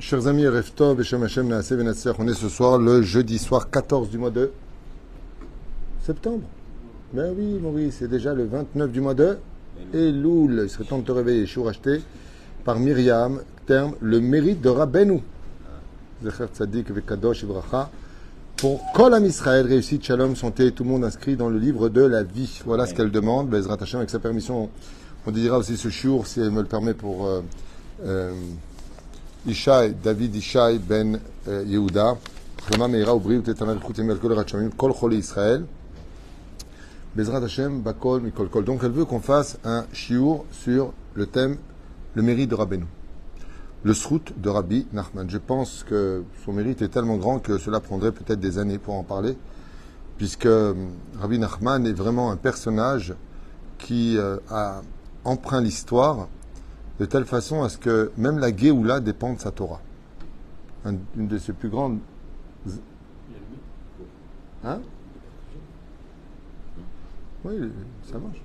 Chers 0.00 0.28
amis, 0.28 0.46
Reftov, 0.46 0.96
on 0.96 2.28
est 2.28 2.34
ce 2.34 2.48
soir 2.48 2.78
le 2.78 3.02
jeudi 3.02 3.36
soir 3.36 3.68
14 3.68 4.08
du 4.08 4.16
mois 4.16 4.30
de 4.30 4.52
septembre. 6.00 6.44
Ben 7.12 7.34
oui, 7.36 7.58
Maurice, 7.60 7.96
c'est 7.98 8.06
déjà 8.06 8.32
le 8.32 8.44
29 8.44 8.92
du 8.92 9.00
mois 9.00 9.14
de 9.14 9.38
Elul. 9.92 10.60
Il 10.62 10.70
serait 10.70 10.84
temps 10.84 10.98
de 10.98 11.04
te 11.04 11.10
réveiller. 11.10 11.46
Je 11.46 11.50
suis 11.50 11.60
racheté 11.60 12.00
par 12.64 12.78
Myriam, 12.78 13.40
terme 13.66 13.94
le 14.00 14.20
mérite 14.20 14.60
de 14.60 14.68
Rabbeinu. 14.68 15.20
Zecher 16.22 16.46
Tzadik 16.54 16.92
Vekadosh 16.92 17.42
Ibracha. 17.42 17.90
Pour 18.56 18.80
Kol 18.94 19.14
Am 19.14 19.24
Israël, 19.24 19.66
réussite, 19.66 20.04
Shalom, 20.04 20.36
santé, 20.36 20.70
tout 20.70 20.84
le 20.84 20.90
monde 20.90 21.04
inscrit 21.04 21.34
dans 21.34 21.48
le 21.48 21.58
livre 21.58 21.88
de 21.88 22.02
la 22.02 22.22
vie. 22.22 22.60
Voilà 22.64 22.86
ce 22.86 22.94
qu'elle 22.94 23.10
demande. 23.10 23.48
Bezrat 23.48 23.78
Hashem, 23.80 23.98
avec 23.98 24.10
sa 24.10 24.20
permission, 24.20 24.70
on 25.26 25.30
dira 25.32 25.58
aussi 25.58 25.76
ce 25.76 25.88
jour, 25.88 26.28
si 26.28 26.40
elle 26.40 26.52
me 26.52 26.62
le 26.62 26.68
permet, 26.68 26.94
pour 26.94 27.26
euh, 27.26 27.42
euh, 28.04 28.32
Donc 38.62 38.80
elle 38.82 38.90
veut 38.90 39.04
qu'on 39.04 39.20
fasse 39.20 39.58
un 39.64 39.86
shiur 39.92 40.44
sur 40.52 40.92
le 41.14 41.26
thème, 41.26 41.56
le 42.14 42.22
mérite 42.22 42.50
de 42.50 42.54
Rabbeinu. 42.54 42.86
Le 43.84 43.94
srout 43.94 44.32
de 44.36 44.48
Rabbi 44.48 44.86
Nachman. 44.92 45.30
Je 45.30 45.38
pense 45.38 45.84
que 45.88 46.24
son 46.44 46.52
mérite 46.52 46.82
est 46.82 46.88
tellement 46.88 47.16
grand 47.16 47.38
que 47.38 47.58
cela 47.58 47.80
prendrait 47.80 48.12
peut-être 48.12 48.40
des 48.40 48.58
années 48.58 48.78
pour 48.78 48.94
en 48.94 49.04
parler, 49.04 49.36
puisque 50.16 50.46
euh, 50.46 50.74
Rabbi 51.20 51.38
Nachman 51.38 51.86
est 51.86 51.92
vraiment 51.92 52.30
un 52.32 52.36
personnage 52.36 53.14
qui 53.78 54.18
euh, 54.18 54.36
a 54.50 54.82
empreint 55.24 55.60
l'histoire 55.60 56.28
de 57.00 57.04
telle 57.04 57.24
façon 57.24 57.62
à 57.62 57.68
ce 57.68 57.78
que 57.78 58.10
même 58.16 58.38
la 58.38 58.54
Géoula 58.56 59.00
dépend 59.00 59.32
de 59.34 59.40
sa 59.40 59.50
Torah. 59.50 59.80
Un- 60.84 60.96
une 61.16 61.28
de 61.28 61.38
ses 61.38 61.52
plus 61.52 61.68
grandes. 61.68 61.98
Hein 64.64 64.80
Oui, 67.44 67.54
ça 68.10 68.18
marche. 68.18 68.40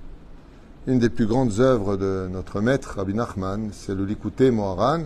Une 0.86 0.98
des 0.98 1.08
plus 1.10 1.26
grandes 1.26 1.58
œuvres 1.60 1.96
de 1.96 2.28
notre 2.30 2.60
maître, 2.60 2.94
Rabbi 2.96 3.14
Nachman, 3.14 3.70
c'est 3.72 3.94
le 3.94 4.04
Likouté 4.04 4.50
Moharan, 4.50 5.04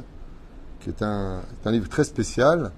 qui 0.81 0.91
est 0.91 1.03
un 1.03 1.41
livre 1.67 1.89
très 1.89 2.05
spécial. 2.05 2.73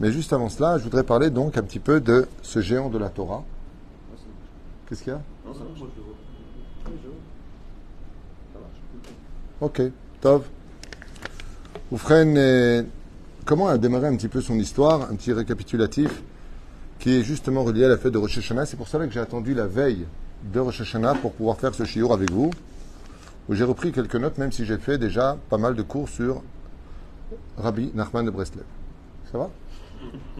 Mais 0.00 0.10
juste 0.10 0.32
avant 0.32 0.48
cela, 0.48 0.76
je 0.78 0.84
voudrais 0.84 1.04
parler 1.04 1.30
donc 1.30 1.56
un 1.56 1.62
petit 1.62 1.78
peu 1.78 2.00
de 2.00 2.26
ce 2.42 2.60
géant 2.60 2.90
de 2.90 2.98
la 2.98 3.08
Torah. 3.08 3.44
Qu'est-ce 4.88 5.02
qu'il 5.04 5.12
y 5.12 5.16
a? 5.16 5.20
Ok, 9.64 9.80
Tov. 10.20 10.42
Oufren, 11.90 12.36
euh, 12.36 12.82
comment 13.46 13.66
a 13.68 13.78
démarré 13.78 14.08
un 14.08 14.14
petit 14.14 14.28
peu 14.28 14.42
son 14.42 14.58
histoire, 14.58 15.10
un 15.10 15.14
petit 15.14 15.32
récapitulatif, 15.32 16.22
qui 16.98 17.16
est 17.16 17.22
justement 17.22 17.64
relié 17.64 17.86
à 17.86 17.88
la 17.88 17.96
fête 17.96 18.12
de 18.12 18.18
Rosh 18.18 18.36
Hashanah? 18.36 18.66
C'est 18.66 18.76
pour 18.76 18.88
cela 18.88 19.06
que 19.06 19.12
j'ai 19.14 19.20
attendu 19.20 19.54
la 19.54 19.66
veille 19.66 20.04
de 20.52 20.60
Rosh 20.60 20.82
Hashanah 20.82 21.14
pour 21.14 21.32
pouvoir 21.32 21.56
faire 21.56 21.74
ce 21.74 21.84
shiur 21.84 22.12
avec 22.12 22.30
vous, 22.30 22.50
où 23.48 23.54
j'ai 23.54 23.64
repris 23.64 23.90
quelques 23.90 24.16
notes, 24.16 24.36
même 24.36 24.52
si 24.52 24.66
j'ai 24.66 24.76
fait 24.76 24.98
déjà 24.98 25.38
pas 25.48 25.56
mal 25.56 25.74
de 25.74 25.82
cours 25.82 26.10
sur 26.10 26.42
Rabbi 27.56 27.90
Nachman 27.94 28.26
de 28.26 28.30
Breslev. 28.30 28.64
Ça 29.32 29.38
va? 29.38 29.48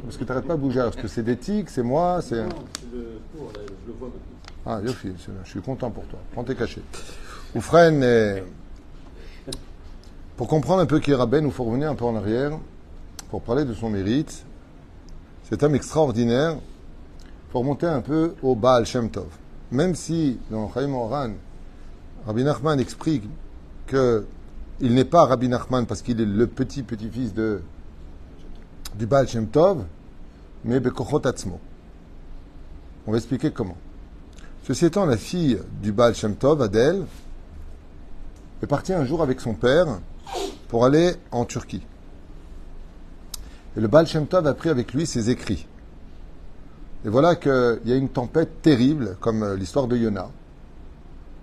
Parce 0.02 0.18
que 0.18 0.24
tu 0.24 0.28
n'arrêtes 0.28 0.46
pas 0.46 0.56
de 0.56 0.60
bouger. 0.60 0.80
Est-ce 0.80 0.98
que 0.98 1.08
c'est 1.08 1.22
des 1.22 1.38
tics, 1.38 1.70
c'est 1.70 1.82
moi 1.82 2.20
c'est... 2.20 2.44
Ah, 4.66 4.82
Yofi, 4.84 5.14
c'est 5.18 5.32
bien. 5.32 5.40
je 5.44 5.48
suis 5.48 5.62
content 5.62 5.90
pour 5.90 6.04
toi. 6.08 6.18
Prends 6.32 6.44
tes 6.44 6.54
cachets. 6.54 6.82
Oufren, 7.54 8.02
euh, 8.02 8.40
pour 10.36 10.48
comprendre 10.48 10.82
un 10.82 10.86
peu 10.86 10.98
qui 10.98 11.12
est 11.12 11.14
Rabben, 11.14 11.46
il 11.46 11.52
faut 11.52 11.64
revenir 11.64 11.90
un 11.90 11.94
peu 11.94 12.04
en 12.04 12.16
arrière 12.16 12.58
pour 13.30 13.42
parler 13.42 13.64
de 13.64 13.72
son 13.72 13.88
mérite. 13.88 14.44
Cet 15.48 15.62
homme 15.62 15.74
extraordinaire, 15.74 16.56
il 16.56 17.52
faut 17.52 17.60
remonter 17.60 17.86
un 17.86 18.00
peu 18.00 18.34
au 18.42 18.56
Baal 18.56 18.84
Shem 18.84 19.10
Tov. 19.10 19.28
Même 19.70 19.94
si 19.94 20.38
dans 20.50 20.72
Chaim 20.72 20.92
Oran, 20.92 21.30
Rabbi 22.26 22.42
Nachman 22.42 22.80
explique 22.80 23.24
que 23.86 24.26
il 24.80 24.94
n'est 24.94 25.04
pas 25.04 25.24
Rabbi 25.24 25.48
Nachman 25.48 25.86
parce 25.86 26.02
qu'il 26.02 26.20
est 26.20 26.26
le 26.26 26.46
petit-petit-fils 26.48 27.32
de, 27.32 27.60
du 28.96 29.06
Baal 29.06 29.28
Shem 29.28 29.46
Tov, 29.46 29.84
mais 30.64 30.80
Bekochot 30.80 31.24
Atzmo. 31.26 31.60
On 33.06 33.12
va 33.12 33.18
expliquer 33.18 33.52
comment. 33.52 33.76
Ceci 34.64 34.86
étant, 34.86 35.06
la 35.06 35.16
fille 35.16 35.60
du 35.80 35.92
Baal 35.92 36.14
Shem 36.16 36.34
Tov, 36.34 36.60
Adèle, 36.60 37.04
est 38.62 38.66
partie 38.66 38.94
un 38.94 39.04
jour 39.04 39.22
avec 39.22 39.40
son 39.40 39.54
père 39.54 39.86
pour 40.74 40.84
aller 40.84 41.14
en 41.30 41.44
Turquie. 41.44 41.82
Et 43.76 43.80
le 43.80 43.86
Baal 43.86 44.08
a 44.32 44.54
pris 44.54 44.70
avec 44.70 44.92
lui 44.92 45.06
ses 45.06 45.30
écrits. 45.30 45.68
Et 47.04 47.08
voilà 47.08 47.36
qu'il 47.36 47.78
y 47.84 47.92
a 47.92 47.94
une 47.94 48.08
tempête 48.08 48.60
terrible, 48.60 49.16
comme 49.20 49.44
euh, 49.44 49.56
l'histoire 49.56 49.86
de 49.86 49.96
Yona, 49.96 50.30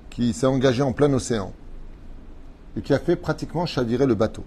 qui 0.09 0.33
s'est 0.33 0.47
engagée 0.47 0.83
en 0.83 0.91
plein 0.91 1.13
océan 1.13 1.53
et 2.75 2.81
qui 2.81 2.93
a 2.93 2.99
fait 2.99 3.15
pratiquement 3.15 3.65
chavirer 3.65 4.05
le 4.05 4.15
bateau. 4.15 4.43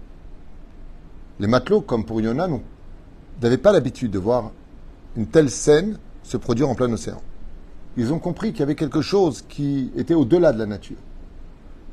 Les 1.39 1.47
matelots, 1.47 1.81
comme 1.81 2.05
pour 2.05 2.21
Yona, 2.21 2.47
n'avaient 3.41 3.57
pas 3.57 3.71
l'habitude 3.71 4.11
de 4.11 4.19
voir 4.19 4.51
une 5.17 5.25
telle 5.25 5.49
scène 5.49 5.97
se 6.21 6.37
produire 6.37 6.69
en 6.69 6.75
plein 6.75 6.93
océan. 6.93 7.23
Ils 7.97 8.13
ont 8.13 8.19
compris 8.19 8.51
qu'il 8.51 8.59
y 8.59 8.63
avait 8.63 8.75
quelque 8.75 9.01
chose 9.01 9.43
qui 9.49 9.91
était 9.97 10.13
au-delà 10.13 10.53
de 10.53 10.59
la 10.59 10.67
nature. 10.67 10.97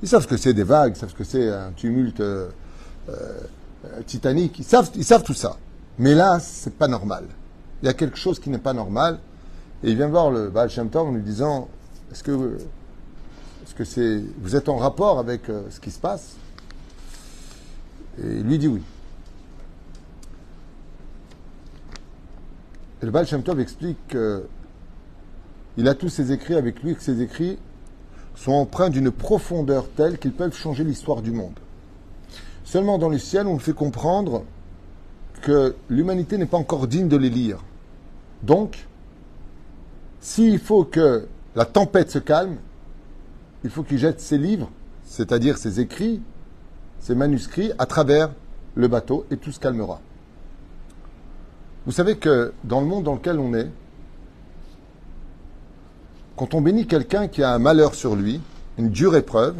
Ils 0.02 0.08
savent 0.10 0.25
ce 0.25 0.28
que 0.28 0.36
c'est 0.36 0.52
des 0.52 0.62
vagues, 0.62 0.92
ils 0.94 1.00
savent 1.00 1.08
ce 1.08 1.14
que 1.14 1.25
c'est 1.25 1.48
un 1.48 1.72
tumulte 1.72 2.20
euh, 3.08 3.40
euh, 3.84 4.02
titanique, 4.06 4.58
ils 4.58 4.64
savent, 4.64 4.90
ils 4.94 5.04
savent 5.04 5.24
tout 5.24 5.34
ça. 5.34 5.56
Mais 5.98 6.14
là, 6.14 6.38
c'est 6.40 6.74
pas 6.74 6.88
normal. 6.88 7.24
Il 7.82 7.86
y 7.86 7.88
a 7.88 7.94
quelque 7.94 8.16
chose 8.16 8.38
qui 8.38 8.50
n'est 8.50 8.58
pas 8.58 8.72
normal. 8.72 9.18
Et 9.82 9.90
il 9.90 9.96
vient 9.96 10.08
voir 10.08 10.30
le 10.30 10.48
Baal 10.48 10.70
Shem 10.70 10.88
Tov 10.88 11.08
en 11.08 11.12
lui 11.12 11.22
disant 11.22 11.68
Est-ce 12.12 12.22
que, 12.22 12.58
est-ce 13.64 13.74
que 13.74 13.84
c'est, 13.84 14.22
vous 14.40 14.54
êtes 14.54 14.68
en 14.68 14.76
rapport 14.76 15.18
avec 15.18 15.48
euh, 15.48 15.64
ce 15.70 15.80
qui 15.80 15.90
se 15.90 15.98
passe? 15.98 16.36
Et 18.18 18.26
il 18.26 18.42
lui 18.42 18.58
dit 18.58 18.68
oui. 18.68 18.82
Et 23.02 23.06
le 23.06 23.10
Baal 23.10 23.26
Shem 23.26 23.42
explique 23.58 23.98
qu'il 24.08 25.88
a 25.88 25.94
tous 25.94 26.08
ses 26.08 26.30
écrits 26.30 26.54
avec 26.54 26.82
lui, 26.84 26.94
que 26.94 27.02
ses 27.02 27.20
écrits 27.20 27.58
sont 28.36 28.52
empreints 28.52 28.90
d'une 28.90 29.10
profondeur 29.10 29.88
telle 29.90 30.19
qu'ils 30.19 30.32
peuvent 30.32 30.54
changer 30.54 30.84
l'histoire 30.84 31.22
du 31.22 31.32
monde. 31.32 31.58
Seulement 32.72 32.96
dans 32.96 33.10
le 33.10 33.18
ciel, 33.18 33.46
on 33.48 33.52
le 33.52 33.58
fait 33.58 33.74
comprendre 33.74 34.44
que 35.42 35.76
l'humanité 35.90 36.38
n'est 36.38 36.46
pas 36.46 36.56
encore 36.56 36.86
digne 36.86 37.06
de 37.06 37.18
les 37.18 37.28
lire. 37.28 37.58
Donc, 38.42 38.88
s'il 40.20 40.58
faut 40.58 40.84
que 40.84 41.28
la 41.54 41.66
tempête 41.66 42.10
se 42.10 42.18
calme, 42.18 42.56
il 43.62 43.68
faut 43.68 43.82
qu'il 43.82 43.98
jette 43.98 44.22
ses 44.22 44.38
livres, 44.38 44.70
c'est-à-dire 45.04 45.58
ses 45.58 45.80
écrits, 45.80 46.22
ses 46.98 47.14
manuscrits, 47.14 47.72
à 47.78 47.84
travers 47.84 48.30
le 48.74 48.88
bateau 48.88 49.26
et 49.30 49.36
tout 49.36 49.52
se 49.52 49.60
calmera. 49.60 50.00
Vous 51.84 51.92
savez 51.92 52.16
que 52.16 52.54
dans 52.64 52.80
le 52.80 52.86
monde 52.86 53.04
dans 53.04 53.16
lequel 53.16 53.38
on 53.38 53.52
est, 53.52 53.68
quand 56.36 56.54
on 56.54 56.62
bénit 56.62 56.86
quelqu'un 56.86 57.28
qui 57.28 57.42
a 57.42 57.52
un 57.52 57.58
malheur 57.58 57.94
sur 57.94 58.16
lui, 58.16 58.40
une 58.78 58.88
dure 58.88 59.14
épreuve, 59.14 59.56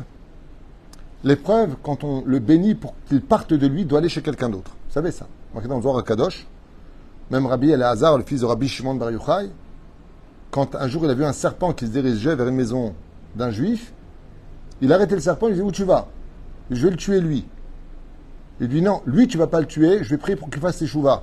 l'épreuve, 1.25 1.77
quand 1.83 2.05
on 2.05 2.23
le 2.25 2.39
bénit 2.39 2.75
pour 2.75 2.95
qu'il 3.09 3.21
parte 3.23 3.53
de 3.53 3.67
lui, 3.67 3.85
doit 3.85 3.99
aller 3.99 4.09
chez 4.09 4.23
quelqu'un 4.23 4.49
d'autre. 4.49 4.73
Vous 4.89 4.95
savez 4.95 5.11
ça 5.11 5.27
Marqué 5.55 5.69
dans 5.69 5.77
le 5.77 5.83
Zohar 5.83 6.03
Kadosh, 6.05 6.47
même 7.31 7.47
Rabbi 7.47 7.71
Elazar, 7.71 8.17
le 8.19 8.25
fils 8.25 8.41
de 8.41 8.47
Rabbi 8.47 8.69
Shimon 8.69 8.95
Bar 8.95 9.11
Yochai, 9.11 9.51
quand 10.51 10.75
un 10.75 10.89
jour 10.89 11.05
il 11.05 11.11
a 11.11 11.15
vu 11.15 11.25
un 11.25 11.33
serpent 11.33 11.73
qui 11.73 11.87
se 11.87 11.91
dirigeait 11.91 12.35
vers 12.35 12.49
une 12.49 12.55
maison 12.55 12.95
d'un 13.37 13.51
juif, 13.51 13.93
il 14.81 14.93
a 14.93 14.97
arrêté 14.97 15.15
le 15.15 15.21
serpent, 15.21 15.49
il 15.49 15.55
dit 15.55 15.63
Où 15.63 15.73
tu 15.73 15.85
vas? 15.85 16.09
Je 16.71 16.83
vais 16.85 16.91
le 16.91 16.97
tuer 16.97 17.21
lui. 17.21 17.47
Il 18.61 18.69
dit 18.69 18.83
Non, 18.83 19.03
lui 19.07 19.29
tu 19.29 19.39
vas 19.39 19.47
pas 19.47 19.61
le 19.61 19.67
tuer, 19.67 20.03
je 20.03 20.11
vais 20.11 20.19
prier 20.19 20.37
pour 20.37 20.51
qu'il 20.51 20.61
fasse 20.61 20.77
ses 20.77 20.87
chouvas. 20.87 21.23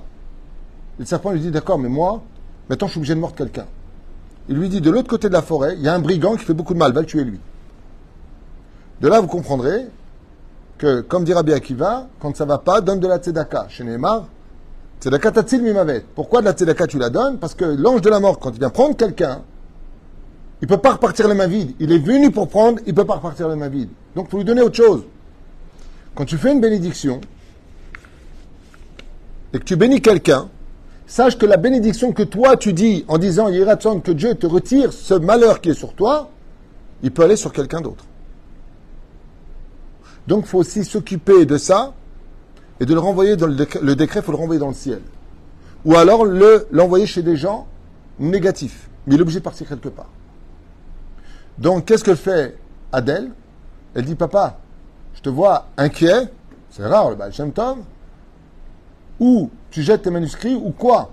Le 0.98 1.04
serpent 1.04 1.30
lui 1.30 1.40
dit 1.40 1.50
D'accord, 1.50 1.78
mais 1.78 1.88
moi, 1.88 2.22
maintenant 2.68 2.86
je 2.86 2.92
suis 2.92 2.98
obligé 2.98 3.14
de 3.14 3.20
mordre 3.20 3.36
quelqu'un. 3.36 3.66
Il 4.48 4.56
lui 4.56 4.68
dit 4.68 4.80
De 4.80 4.90
l'autre 4.90 5.08
côté 5.08 5.28
de 5.28 5.32
la 5.32 5.42
forêt, 5.42 5.74
il 5.76 5.82
y 5.82 5.88
a 5.88 5.94
un 5.94 6.00
brigand 6.00 6.34
qui 6.36 6.44
fait 6.44 6.54
beaucoup 6.54 6.74
de 6.74 6.78
mal, 6.78 6.92
va 6.92 7.00
le 7.00 7.06
tuer 7.06 7.24
lui. 7.24 7.38
De 9.00 9.08
là, 9.08 9.20
vous 9.20 9.26
comprendrez 9.26 9.86
que, 10.78 11.00
comme 11.00 11.24
dit 11.24 11.32
Rabbi 11.32 11.52
Akiva, 11.52 12.08
quand 12.20 12.36
ça 12.36 12.44
va 12.44 12.58
pas, 12.58 12.80
donne 12.80 13.00
de 13.00 13.06
la 13.06 13.18
tzedaka. 13.18 13.66
Chez 13.68 13.84
Neymar, 13.84 14.26
tzedaka 15.00 15.30
tatzil 15.32 15.62
mimavet. 15.62 16.04
Pourquoi 16.14 16.40
de 16.40 16.46
la 16.46 16.52
tzedaka 16.52 16.86
tu 16.86 16.98
la 16.98 17.10
donnes? 17.10 17.38
Parce 17.38 17.54
que 17.54 17.64
l'ange 17.64 18.02
de 18.02 18.10
la 18.10 18.20
mort, 18.20 18.38
quand 18.38 18.50
il 18.50 18.58
vient 18.58 18.70
prendre 18.70 18.96
quelqu'un, 18.96 19.42
il 20.62 20.68
peut 20.68 20.78
pas 20.78 20.92
repartir 20.92 21.28
les 21.28 21.34
mains 21.34 21.46
vides. 21.46 21.74
Il 21.80 21.92
est 21.92 21.98
venu 21.98 22.30
pour 22.30 22.48
prendre, 22.48 22.78
il 22.86 22.94
peut 22.94 23.06
pas 23.06 23.14
repartir 23.14 23.48
les 23.48 23.56
mains 23.56 23.68
vides. 23.68 23.88
Donc, 24.14 24.26
il 24.28 24.30
faut 24.30 24.38
lui 24.38 24.44
donner 24.44 24.60
autre 24.60 24.76
chose. 24.76 25.04
Quand 26.14 26.26
tu 26.26 26.36
fais 26.36 26.52
une 26.52 26.60
bénédiction 26.60 27.20
et 29.54 29.58
que 29.58 29.64
tu 29.64 29.76
bénis 29.76 30.02
quelqu'un, 30.02 30.48
sache 31.06 31.38
que 31.38 31.46
la 31.46 31.56
bénédiction 31.56 32.12
que 32.12 32.22
toi 32.22 32.56
tu 32.56 32.72
dis 32.72 33.04
en 33.08 33.16
disant 33.16 33.48
Yiratson, 33.48 34.00
que 34.00 34.12
Dieu 34.12 34.34
te 34.34 34.46
retire 34.46 34.92
ce 34.92 35.14
malheur 35.14 35.60
qui 35.60 35.70
est 35.70 35.74
sur 35.74 35.94
toi, 35.94 36.30
il 37.02 37.10
peut 37.10 37.22
aller 37.22 37.36
sur 37.36 37.52
quelqu'un 37.52 37.80
d'autre. 37.80 38.04
Donc, 40.30 40.44
il 40.44 40.48
faut 40.48 40.58
aussi 40.58 40.84
s'occuper 40.84 41.44
de 41.44 41.58
ça 41.58 41.92
et 42.78 42.86
de 42.86 42.94
le 42.94 43.00
renvoyer 43.00 43.34
dans 43.34 43.48
le 43.48 43.56
décret. 43.56 43.80
Le 43.82 43.96
décret, 43.96 44.22
faut 44.22 44.30
le 44.30 44.38
renvoyer 44.38 44.60
dans 44.60 44.68
le 44.68 44.74
ciel. 44.74 45.02
Ou 45.84 45.96
alors 45.96 46.24
le, 46.24 46.68
l'envoyer 46.70 47.04
chez 47.04 47.24
des 47.24 47.34
gens 47.36 47.66
négatifs. 48.20 48.88
Mais 49.06 49.16
il 49.16 49.18
est 49.18 49.22
obligé 49.22 49.40
de 49.40 49.44
partir 49.44 49.66
quelque 49.68 49.88
part. 49.88 50.08
Donc, 51.58 51.84
qu'est-ce 51.84 52.04
que 52.04 52.14
fait 52.14 52.56
Adèle? 52.92 53.32
Elle 53.92 54.04
dit 54.04 54.14
Papa, 54.14 54.60
je 55.14 55.20
te 55.20 55.28
vois 55.28 55.66
inquiet. 55.76 56.28
C'est 56.70 56.86
rare, 56.86 57.10
le 57.10 57.16
Baal 57.16 57.32
Shem 57.32 57.50
Tov. 57.50 57.78
Ou 59.18 59.50
tu 59.72 59.82
jettes 59.82 60.02
tes 60.02 60.10
manuscrits, 60.10 60.54
ou 60.54 60.70
quoi? 60.70 61.10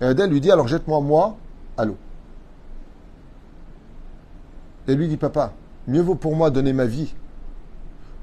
Et 0.00 0.04
Adèle 0.04 0.30
lui 0.30 0.40
dit 0.40 0.50
Alors 0.50 0.66
jette-moi, 0.66 1.00
moi, 1.00 1.36
à 1.76 1.84
l'eau. 1.84 1.96
Et 4.88 4.96
lui 4.96 5.06
dit 5.06 5.16
Papa, 5.16 5.52
mieux 5.86 6.02
vaut 6.02 6.16
pour 6.16 6.34
moi 6.34 6.50
donner 6.50 6.72
ma 6.72 6.86
vie 6.86 7.14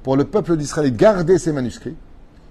pour 0.05 0.15
le 0.15 0.25
peuple 0.25 0.55
d'Israël 0.55 0.95
garder 0.95 1.39
ses 1.39 1.51
manuscrits 1.51 1.95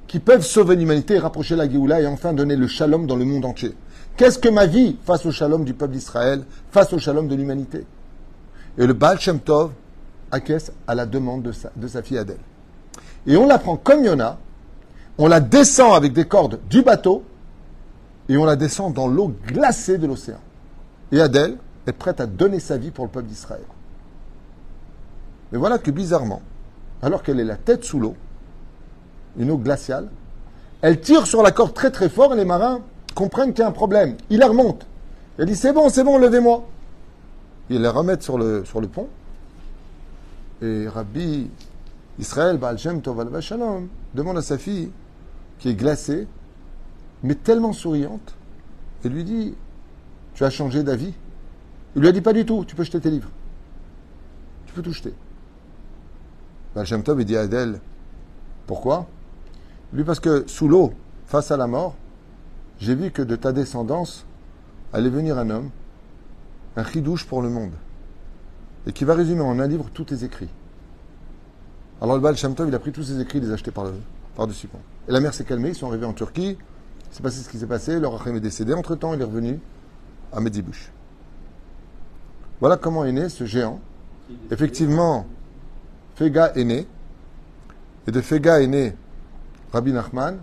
qui 0.08 0.18
peuvent 0.18 0.44
sauver 0.44 0.74
l'humanité, 0.74 1.20
rapprocher 1.20 1.54
la 1.54 1.70
Géoula 1.70 2.00
et 2.00 2.06
enfin 2.08 2.32
donner 2.32 2.56
le 2.56 2.66
shalom 2.66 3.06
dans 3.06 3.14
le 3.14 3.24
monde 3.24 3.44
entier. 3.44 3.76
Qu'est-ce 4.16 4.40
que 4.40 4.48
ma 4.48 4.66
vie 4.66 4.96
face 5.04 5.24
au 5.24 5.30
shalom 5.30 5.64
du 5.64 5.72
peuple 5.72 5.92
d'Israël, 5.92 6.42
face 6.72 6.92
au 6.92 6.98
shalom 6.98 7.28
de 7.28 7.36
l'humanité? 7.36 7.86
Et 8.76 8.84
le 8.84 8.92
Baal 8.92 9.20
Shem 9.20 9.38
Tov 9.38 9.70
acquiesce 10.32 10.72
à 10.88 10.96
la 10.96 11.06
demande 11.06 11.44
de 11.44 11.52
sa, 11.52 11.70
de 11.76 11.86
sa 11.86 12.02
fille 12.02 12.18
Adèle. 12.18 12.40
Et 13.24 13.36
on 13.36 13.46
la 13.46 13.58
prend 13.58 13.76
comme 13.76 14.04
Yona, 14.04 14.36
on 15.16 15.28
la 15.28 15.38
descend 15.38 15.94
avec 15.94 16.12
des 16.12 16.24
cordes 16.24 16.58
du 16.68 16.82
bateau 16.82 17.22
et 18.28 18.36
on 18.36 18.44
la 18.44 18.56
descend 18.56 18.92
dans 18.92 19.06
l'eau 19.06 19.32
glacée 19.46 19.98
de 19.98 20.08
l'océan. 20.08 20.40
Et 21.12 21.20
Adèle 21.20 21.56
est 21.86 21.92
prête 21.92 22.20
à 22.20 22.26
donner 22.26 22.58
sa 22.58 22.78
vie 22.78 22.90
pour 22.90 23.04
le 23.04 23.12
peuple 23.12 23.28
d'Israël. 23.28 23.62
Mais 25.52 25.58
voilà 25.58 25.78
que 25.78 25.92
bizarrement, 25.92 26.42
alors 27.04 27.22
qu'elle 27.22 27.38
est 27.38 27.44
la 27.44 27.56
tête 27.56 27.84
sous 27.84 28.00
l'eau, 28.00 28.16
une 29.36 29.50
eau 29.50 29.58
glaciale, 29.58 30.08
elle 30.80 31.00
tire 31.00 31.26
sur 31.26 31.42
la 31.42 31.50
corde 31.50 31.74
très 31.74 31.90
très 31.90 32.08
fort 32.08 32.32
et 32.32 32.36
les 32.36 32.46
marins 32.46 32.80
comprennent 33.14 33.52
qu'il 33.52 33.60
y 33.60 33.62
a 33.62 33.68
un 33.68 33.72
problème. 33.72 34.16
Ils 34.30 34.38
la 34.38 34.48
remontent. 34.48 34.86
Elle 35.36 35.46
dit 35.46 35.54
c'est 35.54 35.74
bon, 35.74 35.90
c'est 35.90 36.02
bon, 36.02 36.16
levez-moi. 36.16 36.66
Ils 37.68 37.82
la 37.82 37.90
remettent 37.90 38.22
sur 38.22 38.38
le, 38.38 38.62
pont. 38.90 39.08
Et 40.62 40.88
Rabbi 40.88 41.50
Israël 42.18 42.56
Baal 42.56 42.78
Shem 42.78 43.02
demande 44.14 44.38
à 44.38 44.42
sa 44.42 44.56
fille, 44.56 44.90
qui 45.58 45.68
est 45.68 45.74
glacée, 45.74 46.26
mais 47.22 47.34
tellement 47.34 47.74
souriante, 47.74 48.34
et 49.04 49.10
lui 49.10 49.24
dit 49.24 49.54
Tu 50.34 50.44
as 50.44 50.50
changé 50.50 50.82
d'avis 50.82 51.12
Il 51.96 52.00
lui 52.00 52.08
a 52.08 52.12
dit 52.12 52.22
Pas 52.22 52.32
du 52.32 52.46
tout, 52.46 52.64
tu 52.64 52.74
peux 52.74 52.84
jeter 52.84 53.00
tes 53.00 53.10
livres. 53.10 53.30
Tu 54.66 54.72
peux 54.72 54.82
tout 54.82 54.92
jeter. 54.92 55.12
Baal 56.74 56.86
Shem 56.86 57.02
Tov, 57.02 57.20
il 57.20 57.24
dit 57.24 57.36
à 57.36 57.42
Adèle 57.42 57.80
Pourquoi? 58.66 59.06
Lui, 59.92 60.02
parce 60.02 60.20
que 60.20 60.44
sous 60.48 60.66
l'eau, 60.66 60.92
face 61.26 61.50
à 61.50 61.56
la 61.56 61.66
mort, 61.66 61.94
j'ai 62.78 62.94
vu 62.94 63.10
que 63.10 63.22
de 63.22 63.36
ta 63.36 63.52
descendance 63.52 64.26
allait 64.92 65.10
venir 65.10 65.38
un 65.38 65.50
homme, 65.50 65.70
un 66.76 66.84
chidouche 66.84 67.26
pour 67.26 67.42
le 67.42 67.48
monde, 67.48 67.72
et 68.86 68.92
qui 68.92 69.04
va 69.04 69.14
résumer 69.14 69.42
en 69.42 69.58
un 69.60 69.68
livre 69.68 69.88
tous 69.92 70.04
tes 70.04 70.24
écrits. 70.24 70.50
Alors 72.00 72.16
le 72.16 72.20
Baal 72.20 72.36
Shem 72.36 72.54
Tov, 72.54 72.68
il 72.68 72.74
a 72.74 72.80
pris 72.80 72.90
tous 72.90 73.04
ses 73.04 73.20
écrits, 73.20 73.38
il 73.38 73.44
les 73.44 73.50
a 73.50 73.54
achetés 73.54 73.70
par, 73.70 73.86
par-dessus 74.34 74.66
pont. 74.66 74.80
Et 75.08 75.12
la 75.12 75.20
mer 75.20 75.32
s'est 75.32 75.44
calmée, 75.44 75.68
ils 75.68 75.74
sont 75.76 75.88
arrivés 75.88 76.06
en 76.06 76.12
Turquie, 76.12 76.58
c'est 77.12 77.22
passé 77.22 77.40
ce 77.40 77.48
qui 77.48 77.58
s'est 77.58 77.66
passé, 77.66 78.00
leur 78.00 78.20
Achim 78.20 78.34
est 78.34 78.40
décédé, 78.40 78.74
entre-temps 78.74 79.14
il 79.14 79.20
est 79.20 79.24
revenu 79.24 79.60
à 80.32 80.40
Medibouche. 80.40 80.90
Voilà 82.60 82.76
comment 82.76 83.04
est 83.04 83.12
né 83.12 83.28
ce 83.28 83.44
géant. 83.44 83.80
Effectivement, 84.50 85.26
Fega 86.16 86.52
est 86.54 86.64
né, 86.64 86.86
et 88.06 88.10
de 88.12 88.20
Fega 88.20 88.60
est 88.60 88.66
né 88.66 88.94
Rabbi 89.72 89.92
Nachman, 89.92 90.38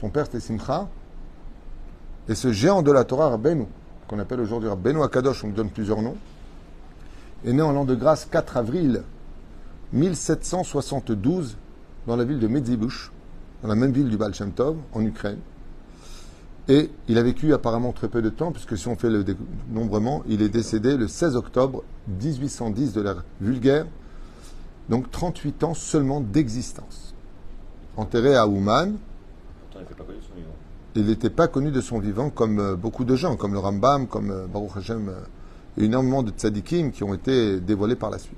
son 0.00 0.08
père 0.08 0.26
c'était 0.26 0.40
Simcha, 0.40 0.88
et 2.28 2.34
ce 2.36 2.52
géant 2.52 2.82
de 2.82 2.92
la 2.92 3.04
Torah, 3.04 3.30
Rabbeinu, 3.30 3.66
qu'on 4.06 4.20
appelle 4.20 4.40
aujourd'hui 4.40 4.68
Rabbeinu 4.68 5.02
Akadosh, 5.02 5.42
on 5.42 5.48
lui 5.48 5.54
donne 5.54 5.70
plusieurs 5.70 6.00
noms, 6.00 6.16
est 7.44 7.52
né 7.52 7.62
en 7.62 7.72
l'an 7.72 7.84
de 7.84 7.96
grâce 7.96 8.24
4 8.26 8.56
avril 8.56 9.02
1772 9.92 11.56
dans 12.06 12.14
la 12.14 12.24
ville 12.24 12.38
de 12.38 12.46
Medzibush, 12.46 13.10
dans 13.62 13.68
la 13.68 13.74
même 13.74 13.90
ville 13.92 14.08
du 14.08 14.16
Baal 14.16 14.32
en 14.92 15.04
Ukraine. 15.04 15.38
Et 16.68 16.90
il 17.08 17.18
a 17.18 17.22
vécu 17.24 17.52
apparemment 17.52 17.90
très 17.90 18.08
peu 18.08 18.22
de 18.22 18.28
temps, 18.28 18.52
puisque 18.52 18.78
si 18.78 18.86
on 18.86 18.94
fait 18.94 19.10
le 19.10 19.24
dénombrement, 19.24 20.22
il 20.28 20.42
est 20.42 20.48
décédé 20.48 20.96
le 20.96 21.08
16 21.08 21.34
octobre 21.34 21.82
1810 22.06 22.92
de 22.92 23.00
l'ère 23.00 23.24
vulgaire, 23.40 23.86
donc 24.88 25.10
38 25.10 25.64
ans 25.64 25.74
seulement 25.74 26.20
d'existence. 26.20 27.14
Enterré 27.96 28.36
à 28.36 28.46
Ouman. 28.46 28.96
Il 30.94 31.06
n'était 31.06 31.30
pas 31.30 31.48
connu 31.48 31.70
de 31.70 31.80
son 31.80 31.98
vivant 31.98 32.30
comme 32.30 32.58
euh, 32.58 32.76
beaucoup 32.76 33.04
de 33.04 33.16
gens, 33.16 33.36
comme 33.36 33.52
le 33.52 33.58
Rambam, 33.58 34.06
comme 34.06 34.30
euh, 34.30 34.46
Baruch 34.46 34.76
Hashem, 34.76 35.08
euh, 35.08 35.20
et 35.78 35.84
énormément 35.84 36.22
de 36.22 36.30
tzadikim 36.30 36.90
qui 36.90 37.02
ont 37.02 37.14
été 37.14 37.60
dévoilés 37.60 37.96
par 37.96 38.10
la 38.10 38.18
suite. 38.18 38.36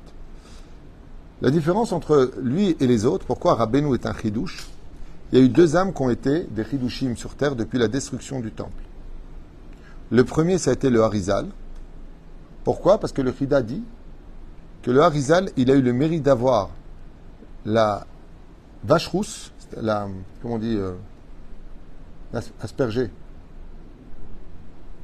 La 1.43 1.51
différence 1.51 1.93
entre 1.93 2.33
lui 2.41 2.77
et 2.79 2.87
les 2.87 3.05
autres, 3.07 3.27
pourquoi 3.27 3.55
Rabbeinu 3.55 3.95
est 3.95 4.07
un 4.07 4.15
chidouche? 4.15 4.69
Il 5.33 5.39
y 5.39 5.43
a 5.43 5.45
eu 5.45 5.49
deux 5.49 5.75
âmes 5.75 5.93
qui 5.93 6.03
ont 6.03 6.11
été 6.11 6.45
des 6.45 6.65
chidushim 6.65 7.17
sur 7.17 7.35
terre 7.35 7.57
depuis 7.57 7.79
la 7.79 7.89
destruction 7.89 8.39
du 8.39 8.53
temple. 8.53 8.85
Le 10.11 10.23
premier, 10.23 10.59
ça 10.59 10.71
a 10.71 10.75
été 10.75 10.91
le 10.91 11.03
Harizal. 11.03 11.47
Pourquoi? 12.63 12.99
Parce 12.99 13.13
que 13.13 13.21
le 13.21 13.33
Chida 13.33 13.63
dit 13.63 13.83
que 14.85 14.91
le 14.91 15.01
Harizal, 15.01 15.49
il 15.57 15.71
a 15.71 15.75
eu 15.75 15.81
le 15.81 15.95
mérite 15.95 16.23
d'avoir 16.23 16.69
la 17.65 18.07
vache 18.85 19.09
rousse, 19.09 19.51
la, 19.81 20.07
comment 20.43 20.57
on 20.57 20.59
dit, 20.59 20.77
euh, 20.77 20.93
aspergée. 22.61 23.11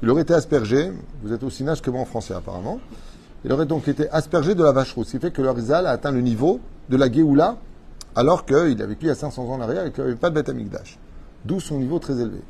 Il 0.02 0.10
aurait 0.10 0.22
été 0.22 0.34
aspergé, 0.34 0.92
vous 1.22 1.32
êtes 1.32 1.42
aussi 1.42 1.64
nage 1.64 1.80
que 1.80 1.90
moi 1.90 2.02
en 2.02 2.04
français 2.04 2.34
apparemment, 2.34 2.78
il 3.42 3.52
aurait 3.52 3.64
donc 3.64 3.88
été 3.88 4.10
aspergé 4.10 4.54
de 4.54 4.62
la 4.62 4.72
vache 4.72 4.92
rousse, 4.92 5.08
ce 5.08 5.12
qui 5.12 5.18
fait 5.18 5.30
que 5.30 5.40
le 5.40 5.48
Harizal 5.48 5.86
a 5.86 5.92
atteint 5.92 6.12
le 6.12 6.20
niveau 6.20 6.60
de 6.90 6.98
la 6.98 7.10
Géoula, 7.10 7.56
alors 8.14 8.44
qu'il 8.44 8.82
a 8.82 8.86
vécu 8.86 9.08
à 9.08 9.14
500 9.14 9.44
ans 9.44 9.54
en 9.54 9.60
arrière 9.62 9.86
et 9.86 9.92
qu'il 9.92 10.04
n'y 10.04 10.10
avait 10.10 10.18
pas 10.18 10.28
de 10.28 10.34
bête 10.34 10.50
amigdash. 10.50 10.98
D'où 11.46 11.58
son 11.58 11.78
niveau 11.78 11.98
très 11.98 12.20
élevé. 12.20 12.42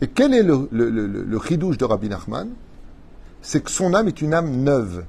Et 0.00 0.08
quel 0.08 0.34
est 0.34 0.42
le, 0.42 0.68
le, 0.72 1.76
de 1.76 1.84
Rabbi 1.84 2.08
Nachman? 2.08 2.48
C'est 3.40 3.62
que 3.62 3.70
son 3.70 3.94
âme 3.94 4.08
est 4.08 4.20
une 4.20 4.34
âme 4.34 4.50
neuve. 4.50 5.04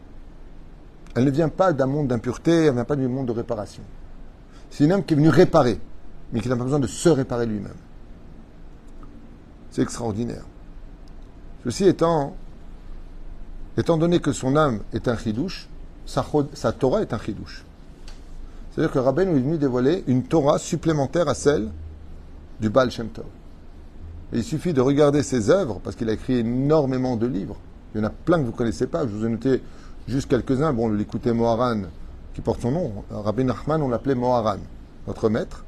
Elle 1.15 1.23
ne 1.23 1.31
vient 1.31 1.50
pas 1.50 1.73
d'un 1.73 1.88
monde 1.88 2.07
d'impureté, 2.07 2.51
elle 2.51 2.67
ne 2.67 2.73
vient 2.73 2.85
pas 2.85 2.97
du 2.97 3.07
monde 3.07 3.27
de 3.27 3.31
réparation. 3.31 3.83
C'est 4.69 4.83
une 4.83 4.91
âme 4.91 5.03
qui 5.03 5.13
est 5.13 5.17
venue 5.17 5.29
réparer, 5.29 5.79
mais 6.31 6.41
qui 6.41 6.50
n'a 6.50 6.57
pas 6.57 6.63
besoin 6.63 6.79
de 6.79 6.88
se 6.88 7.09
réparer 7.09 7.45
lui-même. 7.45 7.77
C'est 9.72 9.81
extraordinaire. 9.81 10.43
Ceci 11.63 11.86
étant, 11.86 12.36
étant 13.77 13.98
donné 13.98 14.19
que 14.19 14.34
son 14.34 14.57
âme 14.57 14.81
est 14.93 15.07
un 15.07 15.17
chidouche, 15.17 15.69
sa, 16.05 16.72
Torah 16.74 17.01
est 17.01 17.13
un 17.13 17.19
chidouche. 17.19 17.63
C'est-à-dire 18.72 18.91
que 18.91 19.00
Rabbeinu 19.00 19.38
est 19.38 19.41
venu 19.41 19.57
dévoiler 19.57 20.03
une 20.07 20.24
Torah 20.24 20.60
supplémentaire 20.60 21.29
à 21.29 21.34
celle 21.34 21.69
du 22.60 22.69
Baal 22.69 22.91
Shem 22.91 23.07
Tov. 23.07 23.25
il 24.34 24.43
suffit 24.43 24.74
de 24.74 24.81
regarder 24.81 25.24
ses 25.24 25.50
œuvres, 25.50 25.79
parce 25.81 25.95
qu'il 25.95 26.10
a 26.10 26.13
écrit 26.13 26.39
énormément 26.39 27.15
de 27.15 27.25
livres. 27.25 27.57
Il 27.93 28.01
y 28.01 28.03
en 28.03 28.07
a 28.07 28.12
plein 28.12 28.38
que 28.38 28.43
vous 28.43 28.51
ne 28.51 28.57
connaissez 28.57 28.88
pas. 28.88 29.07
Je 29.07 29.12
vous 29.12 29.25
ai 29.25 29.29
noté 29.29 29.62
juste 30.07 30.29
quelques-uns. 30.29 30.74
Bon, 30.74 30.89
l'écouter 30.89 31.31
Moharan, 31.31 31.81
qui 32.33 32.41
porte 32.41 32.62
son 32.62 32.71
nom. 32.71 33.03
Rabbi 33.12 33.43
Nachman, 33.43 33.81
on 33.81 33.89
l'appelait 33.89 34.15
Moharan, 34.15 34.57
notre 35.07 35.29
maître. 35.29 35.63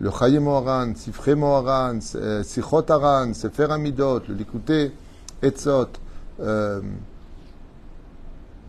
Le 0.00 0.10
Chaye 0.10 0.38
Moharan, 0.38 0.94
Sifre 0.94 1.34
Moharan, 1.34 1.98
euh, 2.14 2.44
Sichot 2.44 2.88
Aran, 2.88 3.34
Sefer 3.34 3.66
Amidot, 3.70 4.22
le 4.28 4.36
Etzot, 5.42 5.88
euh, 6.40 6.80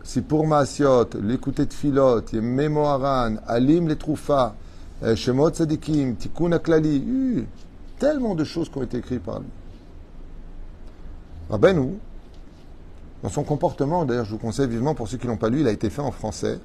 Sipur 0.02 0.44
Maasiot, 0.44 1.04
Tfilot, 1.04 2.22
Yemé 2.32 2.68
Moharan, 2.68 3.36
Alim 3.46 3.86
les 3.86 3.96
Troufa, 3.96 4.56
euh, 5.04 5.14
Shemot 5.14 5.54
Sadikim, 5.54 6.16
Tikkun 6.16 6.50
Aklali, 6.50 7.46
tellement 7.98 8.34
de 8.34 8.42
choses 8.42 8.68
qui 8.68 8.78
ont 8.78 8.82
été 8.82 8.98
écrites 8.98 9.22
par 9.22 9.38
lui. 9.38 9.48
Rabbeinu, 11.48 11.98
dans 13.22 13.28
son 13.28 13.44
comportement, 13.44 14.04
d'ailleurs, 14.04 14.24
je 14.24 14.30
vous 14.30 14.38
conseille 14.38 14.68
vivement 14.68 14.94
pour 14.94 15.08
ceux 15.08 15.18
qui 15.18 15.26
l'ont 15.26 15.36
pas 15.36 15.50
lu, 15.50 15.60
il 15.60 15.68
a 15.68 15.72
été 15.72 15.90
fait 15.90 16.00
en 16.00 16.10
français. 16.10 16.58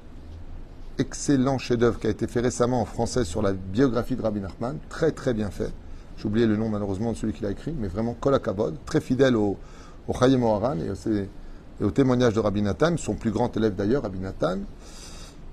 Excellent 0.98 1.58
chef-d'œuvre 1.58 1.98
qui 2.00 2.06
a 2.06 2.10
été 2.10 2.26
fait 2.26 2.40
récemment 2.40 2.80
en 2.80 2.86
français 2.86 3.24
sur 3.24 3.42
la 3.42 3.52
biographie 3.52 4.16
de 4.16 4.22
Rabbi 4.22 4.40
Nachman. 4.40 4.78
Très, 4.88 5.12
très 5.12 5.34
bien 5.34 5.50
fait. 5.50 5.70
J'ai 6.16 6.26
oublié 6.26 6.46
le 6.46 6.56
nom 6.56 6.70
malheureusement 6.70 7.12
de 7.12 7.16
celui 7.16 7.34
qui 7.34 7.42
l'a 7.42 7.50
écrit, 7.50 7.74
mais 7.78 7.88
vraiment 7.88 8.14
Kolakabod, 8.14 8.76
très 8.86 9.02
fidèle 9.02 9.36
au, 9.36 9.58
au 10.08 10.14
et, 10.14 11.10
et, 11.80 11.84
au 11.84 11.90
témoignage 11.90 12.32
de 12.32 12.40
Rabbi 12.40 12.62
Nathan, 12.62 12.96
son 12.96 13.14
plus 13.14 13.30
grand 13.30 13.54
élève 13.54 13.74
d'ailleurs, 13.74 14.04
Rabbi 14.04 14.18
Nathan. 14.18 14.60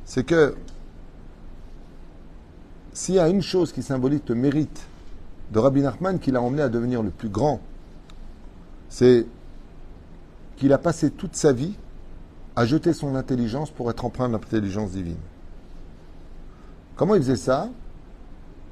C'est 0.06 0.24
que 0.24 0.56
s'il 2.94 3.16
y 3.16 3.20
a 3.20 3.28
une 3.28 3.42
chose 3.42 3.74
qui 3.74 3.84
symbolise 3.84 4.22
le 4.30 4.36
mérite 4.36 4.88
de 5.52 5.60
Rabbi 5.60 5.82
Nachman 5.82 6.20
qui 6.20 6.32
l'a 6.32 6.42
emmené 6.42 6.62
à 6.62 6.70
devenir 6.70 7.04
le 7.04 7.10
plus 7.10 7.30
grand, 7.30 7.60
c'est 8.88 9.26
qu'il 10.64 10.72
a 10.72 10.78
passé 10.78 11.12
toute 11.12 11.36
sa 11.36 11.52
vie 11.52 11.74
à 12.56 12.66
jeter 12.66 12.94
son 12.94 13.16
intelligence 13.16 13.70
pour 13.70 13.92
être 13.92 14.06
empreint 14.06 14.30
de 14.30 14.34
l'intelligence 14.34 14.92
divine. 14.92 15.18
Comment 16.96 17.16
il 17.16 17.22
faisait 17.22 17.36
ça? 17.36 17.68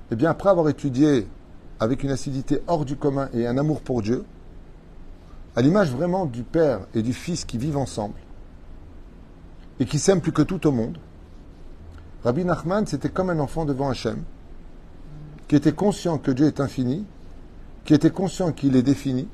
Eh 0.09 0.15
bien, 0.15 0.29
après 0.29 0.49
avoir 0.49 0.69
étudié 0.69 1.27
avec 1.81 2.03
une 2.03 2.11
acidité 2.11 2.61
hors 2.67 2.85
du 2.85 2.95
commun 2.95 3.27
et 3.33 3.45
un 3.45 3.57
amour 3.57 3.81
pour 3.81 4.01
Dieu, 4.01 4.23
à 5.57 5.61
l'image 5.61 5.91
vraiment 5.91 6.25
du 6.25 6.43
Père 6.43 6.79
et 6.95 7.01
du 7.01 7.11
Fils 7.11 7.43
qui 7.43 7.57
vivent 7.57 7.75
ensemble 7.75 8.15
et 9.81 9.85
qui 9.85 9.99
s'aiment 9.99 10.21
plus 10.21 10.31
que 10.31 10.43
tout 10.43 10.65
au 10.65 10.71
monde, 10.71 10.97
Rabbi 12.23 12.45
Nachman, 12.45 12.87
c'était 12.87 13.09
comme 13.09 13.31
un 13.31 13.39
enfant 13.39 13.65
devant 13.65 13.89
Hachem, 13.89 14.23
qui 15.49 15.57
était 15.57 15.73
conscient 15.73 16.19
que 16.19 16.31
Dieu 16.31 16.47
est 16.47 16.61
infini, 16.61 17.05
qui 17.83 17.93
était 17.93 18.11
conscient 18.11 18.53
qu'il 18.53 18.77
est 18.77 18.81
défini, 18.81 19.27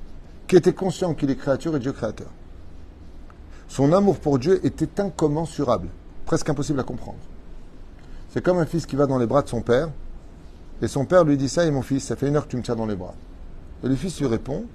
qui 0.48 0.56
était 0.56 0.74
conscient 0.74 1.14
qu'il 1.14 1.30
est 1.30 1.36
créature 1.36 1.76
et 1.76 1.80
Dieu 1.80 1.92
créateur. 1.92 2.30
Son 3.68 3.92
amour 3.94 4.20
pour 4.20 4.40
Dieu 4.40 4.66
était 4.66 5.02
incommensurable, 5.02 5.90
presque 6.26 6.50
impossible 6.50 6.80
à 6.80 6.84
comprendre. 6.84 7.18
C'est 8.30 8.44
comme 8.44 8.58
un 8.58 8.66
fils 8.66 8.86
qui 8.86 8.96
va 8.96 9.06
dans 9.06 9.18
les 9.18 9.26
bras 9.26 9.42
de 9.42 9.50
son 9.50 9.62
père, 9.62 9.90
et 10.82 10.88
son 10.88 11.06
père 11.06 11.24
lui 11.24 11.38
dit 11.38 11.50
ça, 11.50 11.66
et 11.66 11.72
mon 11.72 11.82
fils, 11.82 12.06
ça 12.06 12.16
fait 12.16 12.28
une 12.28 12.36
heure 12.36 12.46
que 12.46 12.52
tu 12.52 12.58
me 12.58 12.62
tiens 12.62 12.76
dans 12.76 12.86
les 12.86 12.96
bras. 12.96 13.16
Et 13.84 13.88
le 13.88 13.96
fils 13.96 14.20
lui 14.20 14.28
répond, 14.28 14.66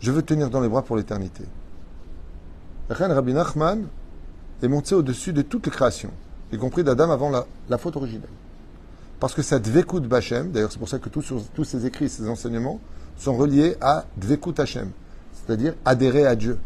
je 0.00 0.12
veux 0.12 0.22
tenir 0.22 0.50
dans 0.50 0.60
les 0.60 0.68
bras 0.68 0.82
pour 0.82 0.96
l'éternité. 0.96 1.44
Rabbi 2.88 3.32
Nachman 3.32 3.86
est 4.62 4.68
monté 4.68 4.94
au-dessus 4.94 5.32
de 5.32 5.42
toutes 5.42 5.66
les 5.66 5.72
créations 5.72 6.12
y 6.52 6.58
compris 6.58 6.84
d'Adam 6.84 7.10
avant 7.10 7.30
la, 7.68 7.78
faute 7.78 7.96
originelle. 7.96 8.28
Parce 9.18 9.34
que 9.34 9.42
cette 9.42 9.62
Dvekut 9.62 10.00
Bachem, 10.00 10.50
d'ailleurs 10.50 10.70
c'est 10.70 10.78
pour 10.78 10.88
ça 10.88 10.98
que 10.98 11.08
tous, 11.08 11.64
ces 11.64 11.86
écrits, 11.86 12.08
ces 12.08 12.28
enseignements 12.28 12.80
sont 13.16 13.34
reliés 13.36 13.76
à 13.80 14.04
Dvekut 14.16 14.60
Hashem, 14.60 14.90
c'est-à-dire 15.32 15.74
adhérer 15.84 16.26
à 16.26 16.36
Dieu. 16.36 16.58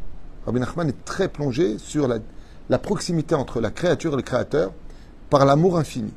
Rabbi 0.51 0.59
Nachman 0.59 0.89
est 0.89 1.05
très 1.05 1.29
plongé 1.29 1.79
sur 1.79 2.09
la, 2.09 2.79
proximité 2.79 3.37
entre 3.37 3.61
la 3.61 3.71
créature 3.71 4.15
et 4.15 4.17
le 4.17 4.23
créateur 4.23 4.73
par 5.31 5.45
l'amour 5.45 5.79
infini. 5.79 6.13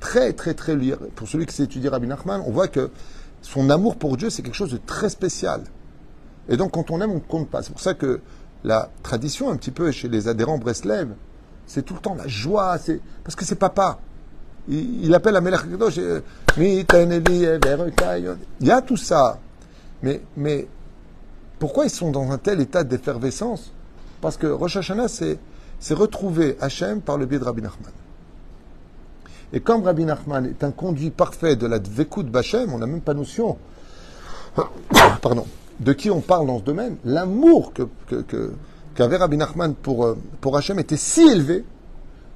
Très, 0.00 0.32
très, 0.32 0.54
très 0.54 0.74
lié. 0.74 0.94
Pour 1.14 1.28
celui 1.28 1.44
qui 1.44 1.54
sait 1.54 1.64
étudier 1.64 1.90
Rabbi 1.90 2.06
Nachman, 2.06 2.42
on 2.46 2.50
voit 2.50 2.68
que 2.68 2.90
son 3.42 3.68
amour 3.68 3.96
pour 3.96 4.16
Dieu, 4.16 4.30
c'est 4.30 4.40
quelque 4.40 4.56
chose 4.56 4.72
de 4.72 4.78
très 4.78 5.10
spécial. 5.10 5.64
Et 6.48 6.56
donc, 6.56 6.72
quand 6.72 6.90
on 6.90 7.02
aime, 7.02 7.10
on 7.10 7.16
ne 7.16 7.20
compte 7.20 7.50
pas. 7.50 7.62
C'est 7.62 7.72
pour 7.72 7.82
ça 7.82 7.92
que 7.92 8.20
la 8.64 8.88
tradition, 9.02 9.50
un 9.50 9.56
petit 9.56 9.70
peu 9.70 9.90
chez 9.90 10.08
les 10.08 10.26
adhérents 10.26 10.56
Breslev, 10.56 11.10
c'est 11.66 11.82
tout 11.82 11.92
le 11.92 12.00
temps 12.00 12.14
la 12.14 12.26
joie, 12.26 12.78
c'est 12.78 13.00
parce 13.24 13.36
que 13.36 13.44
c'est 13.44 13.56
papa. 13.56 13.98
Il, 14.68 15.14
appelle 15.14 15.36
à 15.36 15.42
Melech 15.42 15.60
Il 18.60 18.66
y 18.66 18.70
a 18.70 18.80
tout 18.80 18.96
ça. 18.96 19.38
Mais, 20.02 20.22
mais 20.36 20.66
pourquoi 21.58 21.84
ils 21.84 21.90
sont 21.90 22.10
dans 22.10 22.30
un 22.30 22.38
tel 22.38 22.60
état 22.60 22.84
d'effervescence? 22.84 23.72
Parce 24.20 24.36
que 24.36 24.46
Rosh 24.46 24.76
Hashanah, 24.76 25.08
c'est, 25.08 25.38
c'est 25.80 25.94
retrouver 25.94 26.56
Hachem 26.60 27.00
par 27.00 27.18
le 27.18 27.26
biais 27.26 27.38
de 27.38 27.44
Rabbi 27.44 27.62
Nachman. 27.62 27.92
Et 29.52 29.60
comme 29.60 29.84
Rabbi 29.84 30.04
Nachman 30.04 30.46
est 30.46 30.64
un 30.64 30.70
conduit 30.70 31.10
parfait 31.10 31.56
de 31.56 31.66
la 31.66 31.78
Dvekut 31.78 32.24
Bachem, 32.24 32.72
on 32.72 32.78
n'a 32.78 32.86
même 32.86 33.00
pas 33.00 33.14
notion 33.14 33.56
pardon, 35.22 35.46
de 35.80 35.92
qui 35.92 36.10
on 36.10 36.20
parle 36.20 36.46
dans 36.46 36.58
ce 36.58 36.64
domaine. 36.64 36.96
L'amour 37.04 37.72
qu'avait 38.94 39.16
Rabbi 39.16 39.36
Nachman 39.36 39.74
pour, 39.74 40.04
euh, 40.04 40.18
pour 40.40 40.56
Hachem 40.56 40.78
était 40.78 40.96
si 40.96 41.22
élevé 41.22 41.64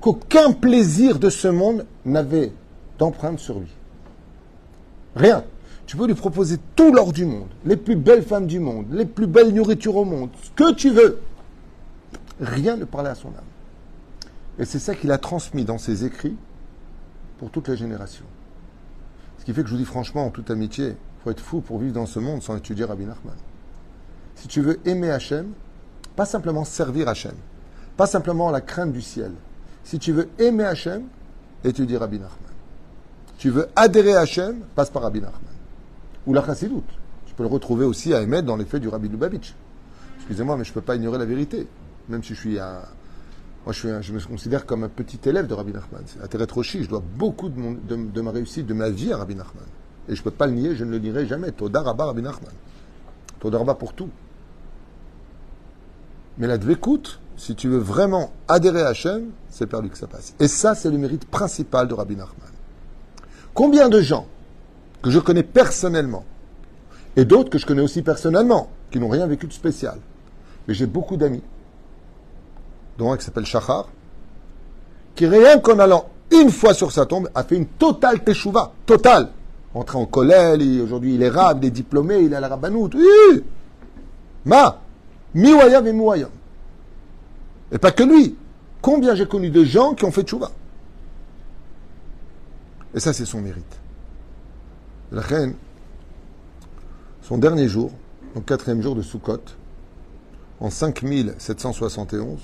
qu'aucun 0.00 0.52
plaisir 0.52 1.18
de 1.18 1.30
ce 1.30 1.48
monde 1.48 1.86
n'avait 2.04 2.52
d'empreinte 2.98 3.38
sur 3.38 3.58
lui. 3.58 3.70
Rien. 5.16 5.44
Tu 5.90 5.96
peux 5.96 6.06
lui 6.06 6.14
proposer 6.14 6.56
tout 6.76 6.92
l'or 6.92 7.12
du 7.12 7.24
monde, 7.24 7.48
les 7.64 7.76
plus 7.76 7.96
belles 7.96 8.22
femmes 8.22 8.46
du 8.46 8.60
monde, 8.60 8.86
les 8.92 9.04
plus 9.04 9.26
belles 9.26 9.52
nourritures 9.52 9.96
au 9.96 10.04
monde, 10.04 10.30
ce 10.40 10.50
que 10.50 10.72
tu 10.72 10.90
veux. 10.90 11.18
Rien 12.40 12.76
ne 12.76 12.84
parlait 12.84 13.10
à 13.10 13.16
son 13.16 13.30
âme. 13.30 13.50
Et 14.60 14.64
c'est 14.64 14.78
ça 14.78 14.94
qu'il 14.94 15.10
a 15.10 15.18
transmis 15.18 15.64
dans 15.64 15.78
ses 15.78 16.04
écrits 16.04 16.36
pour 17.38 17.50
toutes 17.50 17.66
les 17.66 17.76
générations. 17.76 18.24
Ce 19.40 19.44
qui 19.44 19.52
fait 19.52 19.64
que 19.64 19.68
je 19.68 19.72
vous 19.72 19.80
dis 19.80 19.84
franchement, 19.84 20.26
en 20.26 20.30
toute 20.30 20.52
amitié, 20.52 20.90
il 20.90 21.22
faut 21.24 21.32
être 21.32 21.40
fou 21.40 21.60
pour 21.60 21.80
vivre 21.80 21.94
dans 21.94 22.06
ce 22.06 22.20
monde 22.20 22.40
sans 22.40 22.56
étudier 22.56 22.84
Rabbi 22.84 23.04
Nachman. 23.04 23.34
Si 24.36 24.46
tu 24.46 24.60
veux 24.60 24.78
aimer 24.86 25.10
Hachem, 25.10 25.48
pas 26.14 26.24
simplement 26.24 26.64
servir 26.64 27.08
Hachem. 27.08 27.34
Pas 27.96 28.06
simplement 28.06 28.52
la 28.52 28.60
crainte 28.60 28.92
du 28.92 29.02
ciel. 29.02 29.32
Si 29.82 29.98
tu 29.98 30.12
veux 30.12 30.28
aimer 30.38 30.66
Hachem, 30.66 31.02
étudie 31.64 31.96
Rabbi 31.96 32.20
Nachman. 32.20 32.52
Tu 33.38 33.50
veux 33.50 33.66
adhérer 33.74 34.14
à 34.14 34.20
Hachem, 34.20 34.60
passe 34.76 34.90
par 34.90 35.02
Rabbi 35.02 35.20
Nachman. 35.20 35.50
Ou 36.26 36.34
la 36.34 36.44
Chassidoute. 36.44 36.84
Tu 37.26 37.34
peux 37.34 37.42
le 37.42 37.48
retrouver 37.48 37.84
aussi 37.84 38.12
à 38.14 38.20
émettre 38.20 38.46
dans 38.46 38.56
les 38.56 38.64
faits 38.64 38.82
du 38.82 38.88
Rabbi 38.88 39.08
Lubavitch. 39.08 39.54
Excusez-moi, 40.18 40.56
mais 40.56 40.64
je 40.64 40.70
ne 40.70 40.74
peux 40.74 40.80
pas 40.80 40.96
ignorer 40.96 41.18
la 41.18 41.24
vérité. 41.24 41.66
Même 42.08 42.22
si 42.22 42.34
je 42.34 42.40
suis 42.40 42.58
un. 42.58 42.80
Moi, 43.64 43.72
je, 43.72 43.78
suis 43.78 43.88
je 44.00 44.12
me 44.12 44.20
considère 44.20 44.64
comme 44.66 44.84
un 44.84 44.88
petit 44.88 45.20
élève 45.28 45.46
de 45.46 45.54
Rabbi 45.54 45.72
Nachman. 45.72 46.02
C'est 46.06 46.22
intérêt 46.22 46.46
trop 46.46 46.62
Je 46.62 46.86
dois 46.86 47.02
beaucoup 47.16 47.48
de, 47.48 47.58
mon, 47.58 47.72
de, 47.72 48.20
ma 48.20 48.30
réussite, 48.30 48.66
de 48.66 48.74
ma 48.74 48.90
vie 48.90 49.12
à 49.12 49.18
Rabbi 49.18 49.34
Nachman. 49.34 49.64
Et 50.08 50.14
je 50.14 50.20
ne 50.20 50.24
peux 50.24 50.30
pas 50.30 50.46
le 50.46 50.52
nier, 50.52 50.74
je 50.74 50.84
ne 50.84 50.90
le 50.90 50.98
nierai 50.98 51.26
jamais. 51.26 51.52
Todar 51.52 51.84
Rabba 51.84 52.06
Rabbi 52.06 52.22
Nachman. 52.22 52.52
Todar 53.38 53.60
Rabba 53.60 53.74
pour 53.74 53.92
tout. 53.92 54.08
Mais 56.38 56.46
la 56.46 56.58
dvécoute, 56.58 57.20
si 57.36 57.54
tu 57.54 57.68
veux 57.68 57.78
vraiment 57.78 58.32
adhérer 58.48 58.82
à 58.82 58.88
Hachem, 58.88 59.30
c'est 59.50 59.66
perdu 59.66 59.90
que 59.90 59.98
ça 59.98 60.06
passe. 60.06 60.34
Et 60.40 60.48
ça, 60.48 60.74
c'est 60.74 60.90
le 60.90 60.98
mérite 60.98 61.26
principal 61.26 61.86
de 61.86 61.94
Rabbi 61.94 62.16
Nachman. 62.16 62.50
Combien 63.52 63.88
de 63.88 64.00
gens 64.00 64.26
que 65.02 65.10
je 65.10 65.18
connais 65.18 65.42
personnellement, 65.42 66.24
et 67.16 67.24
d'autres 67.24 67.50
que 67.50 67.58
je 67.58 67.66
connais 67.66 67.82
aussi 67.82 68.02
personnellement, 68.02 68.70
qui 68.90 68.98
n'ont 68.98 69.08
rien 69.08 69.26
vécu 69.26 69.46
de 69.46 69.52
spécial, 69.52 69.98
mais 70.66 70.74
j'ai 70.74 70.86
beaucoup 70.86 71.16
d'amis, 71.16 71.42
dont 72.98 73.12
un 73.12 73.16
qui 73.16 73.24
s'appelle 73.24 73.46
Shachar, 73.46 73.88
qui 75.14 75.26
rien 75.26 75.58
qu'en 75.58 75.78
allant 75.78 76.08
une 76.30 76.50
fois 76.50 76.74
sur 76.74 76.92
sa 76.92 77.06
tombe, 77.06 77.28
a 77.34 77.42
fait 77.42 77.56
une 77.56 77.66
totale 77.66 78.22
teshuva, 78.22 78.72
totale. 78.86 79.30
Entré 79.74 79.98
en 79.98 80.06
collège, 80.06 80.80
aujourd'hui 80.80 81.14
il 81.14 81.22
est 81.22 81.28
rab, 81.28 81.62
il 81.62 81.68
est 81.68 81.70
diplômé, 81.70 82.18
il 82.18 82.32
est 82.32 82.36
à 82.36 82.40
la 82.40 82.48
rabbanout. 82.48 82.90
Oui 82.94 83.44
Ma 84.44 84.80
Miwayam 85.34 85.86
et 85.86 85.92
Mouayam. 85.92 86.30
Et 87.72 87.78
pas 87.78 87.92
que 87.92 88.02
lui. 88.02 88.36
Combien 88.80 89.14
j'ai 89.14 89.26
connu 89.26 89.50
de 89.50 89.62
gens 89.64 89.94
qui 89.94 90.04
ont 90.04 90.10
fait 90.10 90.22
tchouva 90.22 90.50
Et 92.94 93.00
ça, 93.00 93.12
c'est 93.12 93.26
son 93.26 93.40
mérite. 93.40 93.79
La 95.12 95.22
reine, 95.22 95.54
son 97.22 97.36
dernier 97.36 97.66
jour, 97.66 97.90
au 98.36 98.40
quatrième 98.40 98.80
jour 98.80 98.94
de 98.94 99.02
Sukkot, 99.02 99.40
en 100.60 100.70
5771, 100.70 102.38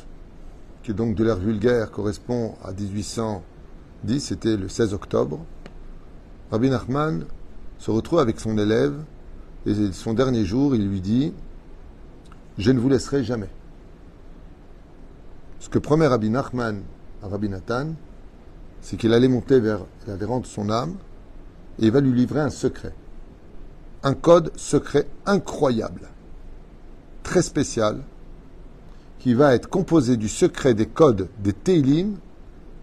qui 0.82 0.92
donc 0.92 1.14
de 1.14 1.22
l'ère 1.22 1.36
vulgaire, 1.36 1.92
correspond 1.92 2.56
à 2.64 2.72
1810, 2.72 4.20
c'était 4.20 4.56
le 4.56 4.68
16 4.68 4.94
octobre, 4.94 5.38
Rabbi 6.50 6.68
Nachman 6.68 7.26
se 7.78 7.92
retrouve 7.92 8.18
avec 8.18 8.40
son 8.40 8.58
élève, 8.58 8.96
et 9.64 9.92
son 9.92 10.12
dernier 10.12 10.44
jour, 10.44 10.74
il 10.74 10.88
lui 10.88 11.00
dit 11.00 11.32
je 12.58 12.72
ne 12.72 12.80
vous 12.80 12.88
laisserai 12.88 13.22
jamais. 13.22 13.50
Ce 15.60 15.68
que 15.68 15.78
promet 15.78 16.08
Rabbi 16.08 16.30
Nachman 16.30 16.82
à 17.22 17.28
Rabbi 17.28 17.48
Nathan, 17.48 17.90
c'est 18.80 18.96
qu'il 18.96 19.12
allait 19.12 19.28
monter 19.28 19.60
vers 19.60 19.84
la 20.08 20.16
vérande 20.16 20.42
de 20.42 20.46
son 20.48 20.68
âme 20.68 20.96
et 21.78 21.86
il 21.86 21.90
va 21.92 22.00
lui 22.00 22.12
livrer 22.12 22.40
un 22.40 22.50
secret. 22.50 22.92
Un 24.02 24.14
code 24.14 24.52
secret 24.56 25.06
incroyable, 25.24 26.08
très 27.22 27.42
spécial, 27.42 28.02
qui 29.18 29.34
va 29.34 29.54
être 29.54 29.68
composé 29.68 30.16
du 30.16 30.28
secret 30.28 30.74
des 30.74 30.86
codes 30.86 31.28
des 31.40 31.52
Teilim 31.52 32.16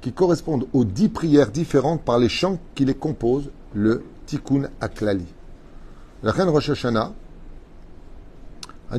qui 0.02 0.12
correspondent 0.12 0.68
aux 0.74 0.84
dix 0.84 1.08
prières 1.08 1.52
différentes 1.52 2.02
par 2.04 2.20
les 2.20 2.28
chants 2.28 2.60
qui 2.76 2.84
les 2.84 2.96
composent, 2.96 3.52
le 3.74 4.04
Tikkun 4.26 4.70
Aklali. 4.82 5.28
La 6.24 6.32
reine 6.32 6.50
Rosh 6.50 6.70
Hashanah, 6.70 7.14
et 8.94 8.98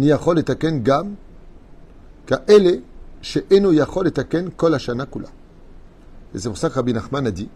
c'est 6.39 6.49
pour 6.49 6.59
ça 6.59 6.69
que 6.69 6.75
Rabbi 6.75 6.93
Nachman 6.93 7.27
a 7.27 7.31
dit 7.31 7.49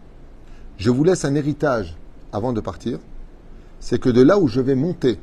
Je 0.77 0.89
vous 0.89 1.03
laisse 1.03 1.25
un 1.25 1.35
héritage 1.35 1.97
avant 2.31 2.53
de 2.53 2.61
partir. 2.61 2.99
C'est 3.79 3.99
que 3.99 4.09
de 4.09 4.21
là 4.21 4.37
où 4.39 4.47
je 4.47 4.61
vais 4.61 4.75
monter, 4.75 5.19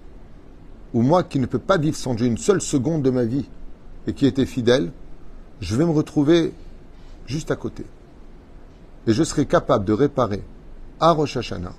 ou 0.95 1.03
moi 1.03 1.23
qui 1.23 1.39
ne 1.39 1.47
peux 1.47 1.59
pas 1.59 1.79
vivre 1.79 1.97
sans 1.97 2.15
Dieu 2.15 2.27
une 2.27 2.39
seule 2.39 2.61
seconde 2.61 3.03
de 3.03 3.11
ma 3.11 3.25
vie 3.25 3.49
et 4.07 4.13
qui 4.13 4.27
était 4.27 4.47
fidèle, 4.47 4.93
je 5.61 5.77
vais 5.77 5.85
me 5.85 5.91
retrouver 5.91 6.53
juste 7.27 7.51
à 7.51 7.57
côté. 7.57 7.85
Et 9.07 9.13
je 9.13 9.23
serai 9.23 9.47
capable 9.47 9.85
de 9.85 9.93
réparer 9.93 10.43
à 11.01 11.13
Rosh 11.13 11.37
Hashanah 11.37 11.75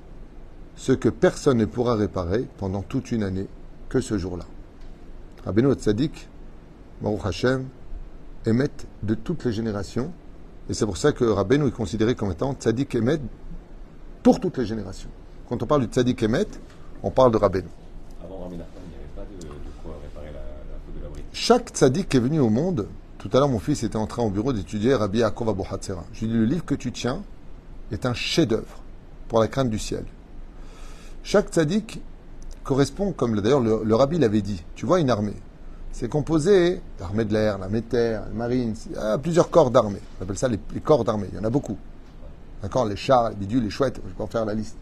ce 0.76 0.92
que 0.92 1.10
personne 1.10 1.58
ne 1.58 1.66
pourra 1.66 1.96
réparer 1.96 2.46
pendant 2.58 2.84
toute 2.84 3.12
une 3.12 3.24
année 3.24 3.48
que 3.90 4.00
ce 4.00 4.18
jour-là. 4.18 4.46
Rabbeinu 5.44 5.74
Tzadik, 5.74 6.30
Baruch 7.02 7.26
Hashem, 7.26 7.66
émet 8.46 8.70
de 9.04 9.16
toutes 9.16 9.46
les 9.46 9.54
générations. 9.54 10.12
Et 10.70 10.74
c'est 10.74 10.86
pour 10.86 10.98
ça 10.98 11.12
que 11.12 11.24
Rabbeinu 11.24 11.68
est 11.68 11.72
considéré 11.72 12.16
comme 12.16 12.32
étant 12.32 12.54
Tzadik 12.54 12.94
émet 12.96 13.20
pour 14.22 14.40
toutes 14.40 14.58
les 14.58 14.66
générations. 14.66 15.10
Quand 15.50 15.64
on 15.64 15.66
parle 15.66 15.82
du 15.82 15.88
Tzadik 15.88 16.22
émet, 16.24 16.46
on 17.04 17.10
parle 17.10 17.32
de 17.32 17.38
Rabbeinu. 17.38 17.68
Avant 18.24 18.40
Rabbi 18.40 18.56
il 18.56 18.58
n'y 18.58 18.64
avait 18.64 19.08
pas 19.16 19.22
de, 19.22 19.48
quoi 19.82 19.98
réparer 20.02 20.34
la, 20.34 20.40
la 20.40 21.00
de 21.00 21.04
l'abri. 21.04 21.22
Chaque 21.32 21.70
Tzadik 21.70 22.10
qui 22.10 22.18
est 22.18 22.20
venu 22.20 22.40
au 22.40 22.50
monde, 22.50 22.88
tout 23.18 23.30
à 23.32 23.38
l'heure 23.38 23.48
mon 23.48 23.60
fils 23.60 23.84
était 23.84 23.96
en 23.96 24.08
train 24.08 24.24
au 24.24 24.30
bureau 24.30 24.52
d'étudier 24.52 24.94
Rabbi 24.94 25.20
Yaakov 25.20 25.50
Abu 25.50 25.64
Je 26.12 26.26
lui 26.26 26.32
ai 26.32 26.34
dit, 26.34 26.38
le 26.40 26.46
livre 26.46 26.66
que 26.66 26.76
tu 26.76 26.92
tiens 26.92 27.22
est 27.94 28.06
un 28.06 28.14
chef-d'œuvre 28.14 28.82
pour 29.30 29.40
la 29.40 29.48
crainte 29.48 29.70
du 29.70 29.80
ciel. 29.80 30.04
Chaque 31.24 31.50
tzaddik 31.50 32.02
correspond, 32.66 33.14
comme 33.14 33.40
d'ailleurs 33.40 33.62
le, 33.62 33.82
le 33.86 33.96
rabbi 33.96 34.20
l'avait 34.20 34.42
dit, 34.42 34.64
tu 34.76 34.86
vois 34.86 35.00
une 35.00 35.10
armée. 35.10 35.36
C'est 35.94 36.10
composé 36.10 36.82
l'armée 37.00 37.24
de 37.24 37.32
l'air, 37.32 37.58
l'armée 37.58 37.82
de 37.82 37.86
terre, 37.86 38.24
la 38.28 38.34
marine, 38.34 38.76
ah, 38.98 39.18
plusieurs 39.18 39.50
corps 39.50 39.72
d'armée. 39.72 40.02
On 40.20 40.24
appelle 40.24 40.38
ça 40.38 40.50
les, 40.50 40.60
les 40.74 40.82
corps 40.82 41.06
d'armée, 41.06 41.28
il 41.32 41.38
y 41.38 41.40
en 41.40 41.46
a 41.46 41.50
beaucoup. 41.50 41.78
D'accord 42.62 42.86
Les 42.86 42.98
chars, 42.98 43.30
les 43.30 43.36
bidules, 43.36 43.64
les 43.64 43.70
chouettes, 43.70 44.02
je 44.06 44.14
peux 44.14 44.24
en 44.24 44.28
faire 44.28 44.44
la 44.44 44.54
liste. 44.54 44.76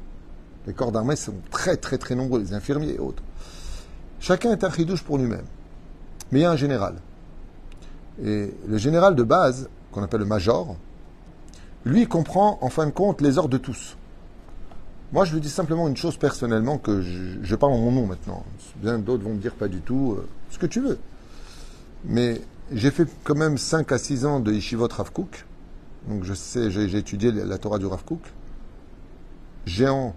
Les 0.68 0.74
corps 0.74 0.92
d'armée 0.92 1.16
sont 1.16 1.36
très 1.52 1.78
très 1.78 1.98
très 1.98 2.16
nombreux, 2.16 2.40
les 2.40 2.54
infirmiers 2.54 2.96
et 2.96 3.00
autres. 3.00 3.24
Chacun 4.20 4.52
est 4.52 4.64
un 4.64 4.72
chidouche 4.72 5.04
pour 5.04 5.18
lui-même. 5.18 5.46
Mais 6.32 6.40
il 6.40 6.42
y 6.42 6.46
a 6.46 6.52
un 6.52 6.56
général. 6.56 6.96
Et 8.24 8.54
le 8.68 8.78
général 8.78 9.16
de 9.16 9.24
base, 9.24 9.70
qu'on 9.92 10.02
appelle 10.02 10.22
le 10.22 10.26
major, 10.26 10.76
lui 11.86 12.08
comprend 12.08 12.58
en 12.62 12.70
fin 12.70 12.86
de 12.88 12.92
compte 12.92 13.22
les 13.22 13.38
ordres 13.38 13.50
de 13.50 13.58
tous. 13.58 13.96
Moi, 15.14 15.24
je 15.24 15.34
lui 15.34 15.42
dis 15.42 15.50
simplement 15.50 15.88
une 15.88 15.96
chose 15.96 16.18
personnellement 16.18 16.78
que 16.78 17.02
je, 17.02 17.44
je 17.44 17.56
parle 17.56 17.74
en 17.74 17.78
mon 17.78 17.92
nom 17.92 18.08
maintenant. 18.08 18.44
Bien 18.78 18.98
d'autres 18.98 19.24
vont 19.24 19.34
me 19.34 19.40
dire 19.40 19.54
pas 19.54 19.68
du 19.68 19.80
tout 19.82 20.16
euh, 20.18 20.28
ce 20.50 20.58
que 20.58 20.66
tu 20.66 20.80
veux. 20.80 20.98
Mais 22.06 22.42
j'ai 22.72 22.90
fait 22.90 23.08
quand 23.24 23.36
même 23.36 23.58
5 23.58 23.92
à 23.92 23.98
6 23.98 24.26
ans 24.26 24.40
de 24.40 24.52
Yeshivot 24.52 24.88
Rav 24.88 25.12
Kook. 25.12 25.46
Donc 26.08 26.24
je 26.24 26.34
sais, 26.34 26.72
j'ai 26.72 26.98
étudié 26.98 27.32
la 27.32 27.58
Torah 27.58 27.78
du 27.78 27.86
Rav 27.86 28.04
Kook. 28.04 28.22
Géant 29.66 30.16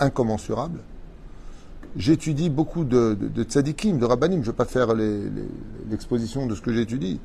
incommensurable. 0.00 0.80
J'étudie 1.96 2.50
beaucoup 2.50 2.84
de, 2.84 3.14
de, 3.14 3.28
de 3.28 3.42
tzadikim, 3.42 3.98
de 3.98 4.04
rabbanim. 4.04 4.36
Je 4.36 4.40
ne 4.40 4.46
veux 4.46 4.52
pas 4.52 4.64
faire 4.64 4.94
l'exposition 4.94 6.46
de 6.46 6.54
ce 6.54 6.60
que 6.60 6.72
j'étudie. 6.72 7.20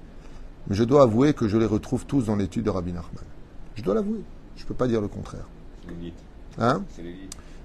Mais 0.67 0.75
je 0.75 0.84
dois 0.84 1.03
avouer 1.03 1.34
que 1.34 1.48
je 1.48 1.58
les 1.58 1.65
retrouve 1.65 2.05
tous 2.05 2.25
dans 2.25 2.36
l'étude 2.36 2.65
de 2.65 2.70
Rabbi 2.72 2.91
Nachman. 2.91 3.24
Je 3.75 3.84
dois 3.84 3.94
l'avouer. 3.94 4.22
Je 4.55 4.63
ne 4.63 4.67
peux 4.67 4.74
pas 4.74 4.88
dire 4.88 5.01
le 5.01 5.08
contraire. 5.08 5.46
C'est 5.84 5.91
l'élite. 5.91 6.15
Hein 6.58 6.84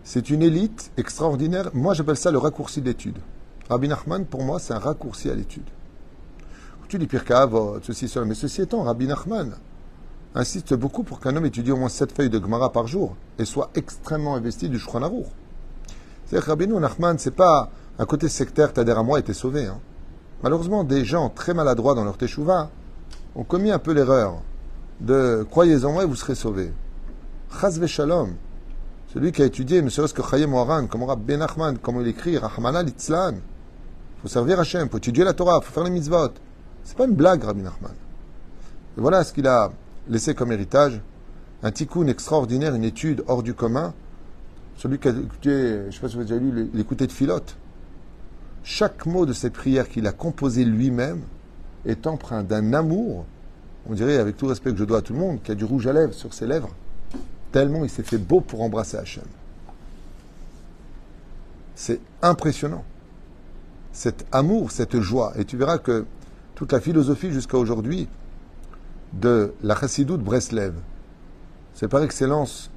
C'est 0.05 0.29
une 0.29 0.43
élite 0.43 0.91
extraordinaire. 0.97 1.71
Moi, 1.73 1.95
j'appelle 1.95 2.17
ça 2.17 2.31
le 2.31 2.39
raccourci 2.39 2.83
de 2.83 2.87
l'étude. 2.87 3.19
Rabbi 3.71 3.89
Nachman, 3.89 4.27
pour 4.27 4.43
moi, 4.43 4.59
c'est 4.59 4.75
un 4.75 4.79
raccourci 4.79 5.31
à 5.31 5.35
l'étude. 5.35 5.65
Tu 6.89 6.99
dis 6.99 7.07
Pirkei 7.07 7.35
Avot, 7.35 7.79
ceci, 7.83 8.09
cela. 8.09 8.27
Mais 8.27 8.35
ceci 8.35 8.63
étant, 8.63 8.83
Rabbi 8.83 9.07
Nachman 9.07 9.53
insiste 10.35 10.75
beaucoup 10.75 11.03
pour 11.03 11.21
qu'un 11.21 11.37
homme 11.37 11.47
étudie 11.47 11.73
au 11.73 11.77
moins 11.77 11.89
sept 11.89 12.13
feuilles 12.13 12.31
de 12.31 12.41
Gemara 12.41 12.73
par 12.73 12.87
jour 12.87 13.17
et 13.39 13.45
soit 13.45 13.71
extrêmement 13.75 14.37
investi 14.37 14.69
du 14.69 14.79
Shulchan. 14.79 15.11
C'est-à-dire 16.25 16.45
que 16.45 16.51
Rabbi 16.51 16.69
Nachman, 16.69 17.19
c'est 17.19 17.33
pas 17.33 17.71
un 17.99 18.07
côté 18.07 18.29
sectaire, 18.29 18.73
t'adhères 18.73 18.99
à 18.99 19.03
moi 19.03 19.19
et 19.19 19.23
t'es 19.23 19.33
sauvé. 19.33 19.67
hein. 19.67 19.79
Malheureusement, 20.43 20.85
des 20.85 21.05
gens 21.05 21.29
très 21.29 21.55
maladroits 21.55 21.95
dans 21.95 22.05
leur 22.05 22.17
teshuva 22.17 22.71
ont 23.35 23.45
commis 23.45 23.71
un 23.71 23.79
peu 23.79 23.93
l'erreur 23.93 24.41
de 25.01 25.47
croyez 25.51 25.85
en 25.85 25.93
moi 25.93 26.05
et 26.05 26.07
vous 26.07 26.15
serez 26.15 26.35
sauvés. 26.35 26.73
Chaz 27.61 27.85
shalom. 27.87 28.35
Celui 29.13 29.33
qui 29.33 29.43
a 29.43 29.47
étudié, 29.47 29.87
serait-ce 29.91 30.15
que 30.15 30.23
Chayem 30.23 30.51
Moharan, 30.51 30.87
comment 30.87 31.07
Rabbi 31.07 31.25
Ben 31.27 31.41
Nachman, 31.41 31.79
comment 31.79 32.01
il 32.01 32.07
écrit, 32.07 32.39
Rahmana 32.39 32.85
Litzlan. 32.85 33.35
Faut 34.23 34.29
servir 34.29 34.61
Hachem, 34.61 34.89
faut 34.89 34.99
étudier 34.99 35.25
la 35.25 35.33
Torah, 35.33 35.61
faut 35.61 35.73
faire 35.73 35.83
les 35.83 35.91
mitzvot. 35.91 36.31
C'est 36.85 36.97
pas 36.97 37.07
une 37.07 37.15
blague, 37.15 37.43
Rabbi 37.43 37.63
Nachman. 37.63 37.93
Et 38.97 39.01
voilà 39.01 39.25
ce 39.25 39.33
qu'il 39.33 39.49
a 39.49 39.73
laissé 40.11 40.35
comme 40.35 40.53
héritage. 40.53 41.01
Un 41.63 41.71
tikkun 41.71 42.07
extraordinaire, 42.09 42.75
une 42.75 42.85
étude 42.85 43.25
hors 43.27 43.43
du 43.43 43.55
commun. 43.55 43.95
Celui 44.77 44.99
qui 44.99 45.09
a 45.09 45.13
écouté, 45.13 45.51
je 45.51 45.87
ne 45.87 45.91
sais 45.91 46.01
pas 46.01 46.09
si 46.09 46.15
vous 46.17 46.21
avez 46.21 46.41
déjà 46.41 46.41
lu 46.41 46.71
l'écouté 46.75 47.07
de 47.07 47.13
Philote. 47.13 47.57
Chaque 48.63 49.07
mot 49.07 49.25
de 49.25 49.33
cette 49.33 49.55
prière 49.55 49.89
qu'il 49.89 50.07
a 50.07 50.13
composé 50.13 50.65
lui-même 50.65 51.23
est 51.87 52.07
empreint 52.07 52.43
d'un 52.43 52.73
amour, 52.75 53.25
on 53.89 53.95
dirait 53.95 54.19
avec 54.19 54.37
tout 54.37 54.47
respect 54.47 54.73
que 54.73 54.77
je 54.77 54.85
dois 54.85 54.99
à 54.99 55.03
tout 55.03 55.15
le 55.15 55.19
monde, 55.19 55.43
qui 55.43 55.51
a 55.51 55.55
du 55.55 55.65
rouge 55.65 55.87
à 55.87 55.93
lèvres 55.93 56.13
sur 56.13 56.35
ses 56.35 56.47
lèvres, 56.47 56.71
tellement 57.53 57.85
il 57.85 57.91
s'est 57.91 58.03
fait 58.03 58.19
beau 58.19 58.41
pour 58.41 58.63
embrasser 58.63 58.99
Hachem. 58.99 59.25
C'est 61.75 62.01
impressionnant. 62.21 62.85
Cet 63.93 64.27
amour, 64.33 64.71
cette 64.71 65.01
joie. 65.01 65.33
Et 65.39 65.47
tu 65.47 65.57
verras 65.57 65.79
que 65.79 66.05
toute 66.55 66.73
la 66.73 66.81
philosophie 66.81 67.33
jusqu'à 67.33 67.57
aujourd'hui 67.57 68.07
de 69.13 69.55
la 69.63 69.75
chassidoute 69.75 70.23
Breslev, 70.23 70.75
c'est 71.75 71.89
par 71.89 72.03
excellence 72.03 72.71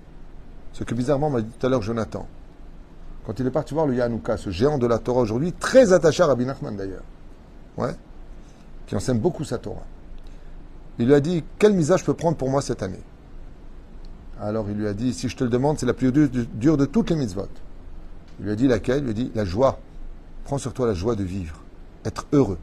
ce 0.72 0.84
que 0.84 0.96
bizarrement 0.96 1.30
m'a 1.30 1.42
dit 1.42 1.52
tout 1.60 1.66
à 1.66 1.70
l'heure 1.70 1.82
Jonathan. 1.82 2.28
Quand 3.26 3.40
il 3.40 3.48
est 3.48 3.52
parti 3.52 3.74
voir 3.74 3.88
le 3.88 3.96
Yanouka, 3.96 4.38
ce 4.38 4.50
géant 4.50 4.78
de 4.78 4.88
la 4.88 5.00
Torah 5.00 5.22
aujourd'hui, 5.22 5.54
très 5.54 5.94
attaché 5.94 6.24
à 6.24 6.28
Rabbi 6.28 6.46
Nachman 6.46 6.76
d'ailleurs, 6.76 7.04
ouais, 7.78 7.96
qui 8.88 8.96
enseigne 8.96 9.20
beaucoup 9.20 9.44
sa 9.44 9.58
Torah. 9.58 9.86
Il 11.00 11.08
lui 11.08 11.14
a 11.14 11.20
dit 11.20 11.44
Quel 11.58 11.74
misage 11.74 12.02
je 12.02 12.06
peux 12.06 12.14
prendre 12.14 12.38
pour 12.38 12.50
moi 12.50 12.62
cette 12.62 12.84
année? 12.84 13.02
Alors 14.42 14.70
il 14.70 14.76
lui 14.76 14.88
a 14.88 14.94
dit 14.94 15.14
Si 15.14 15.30
je 15.30 15.38
te 15.38 15.44
le 15.44 15.50
demande, 15.50 15.80
c'est 15.80 15.86
la 15.86 15.94
plus 15.94 16.12
dure, 16.12 16.30
dure 16.54 16.78
de 16.78 16.86
toutes 16.86 17.10
les 17.10 17.16
mitzvot. 17.16 17.48
Il 18.40 18.46
lui 18.46 18.52
a 18.52 18.56
dit 18.56 18.68
laquelle? 18.68 19.00
Il 19.00 19.04
lui 19.04 19.12
a 19.12 19.14
dit 19.14 19.32
La 19.36 19.46
joie. 19.46 19.80
Prends 20.44 20.58
sur 20.58 20.74
toi 20.74 20.88
la 20.88 20.94
joie 20.94 21.16
de 21.16 21.24
vivre, 21.24 21.62
être 22.04 22.26
heureux. 22.34 22.60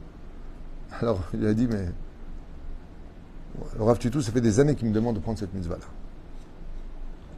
Alors 0.99 1.19
il 1.33 1.39
lui 1.39 1.47
a 1.47 1.53
dit 1.53 1.67
Mais. 1.67 1.87
Le 3.77 3.83
Rav 3.83 3.97
Tutu, 3.97 4.21
ça 4.21 4.31
fait 4.31 4.41
des 4.41 4.59
années 4.59 4.75
qu'il 4.75 4.87
me 4.87 4.93
demande 4.93 5.15
de 5.15 5.19
prendre 5.19 5.37
cette 5.37 5.53
mitzvah-là. 5.53 5.85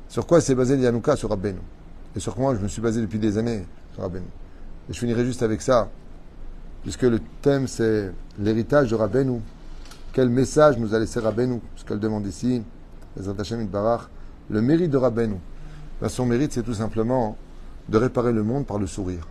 Sur 0.10 0.28
quoi 0.28 0.42
s'est 0.42 0.56
basé 0.56 0.78
Yanouka 0.78 1.16
Sur 1.16 1.30
Rabbeinu? 1.30 1.60
Et 2.16 2.20
sur 2.20 2.36
quoi 2.36 2.56
je 2.56 2.60
me 2.60 2.68
suis 2.68 2.82
basé 2.82 3.02
depuis 3.02 3.20
des 3.20 3.38
années 3.38 3.66
sur 3.94 4.04
Rabbeinu? 4.04 4.26
Et 4.90 4.94
je 4.94 5.00
finirai 5.00 5.26
juste 5.26 5.42
avec 5.42 5.62
ça, 5.62 5.90
puisque 6.84 7.04
le 7.04 7.20
thème 7.42 7.68
c'est 7.68 8.12
l'héritage 8.38 8.90
de 8.90 8.96
Rabbeinu. 8.96 9.40
Quel 10.12 10.30
message 10.30 10.78
nous 10.78 10.94
a 10.94 11.00
laissé 11.00 11.20
Rabbeinu? 11.20 11.60
Ce 11.76 11.84
qu'elle 11.84 12.00
demande 12.00 12.28
ici, 12.28 12.62
le 13.16 14.62
mérite 14.62 14.92
de 14.92 14.98
Rabbeinu. 14.98 15.36
Ben, 16.02 16.10
son 16.10 16.26
mérite, 16.26 16.54
c'est 16.54 16.64
tout 16.64 16.74
simplement 16.74 17.38
de 17.90 17.98
réparer 17.98 18.32
le 18.32 18.44
monde 18.44 18.66
par 18.66 18.78
le 18.78 18.88
sourire. 18.88 19.28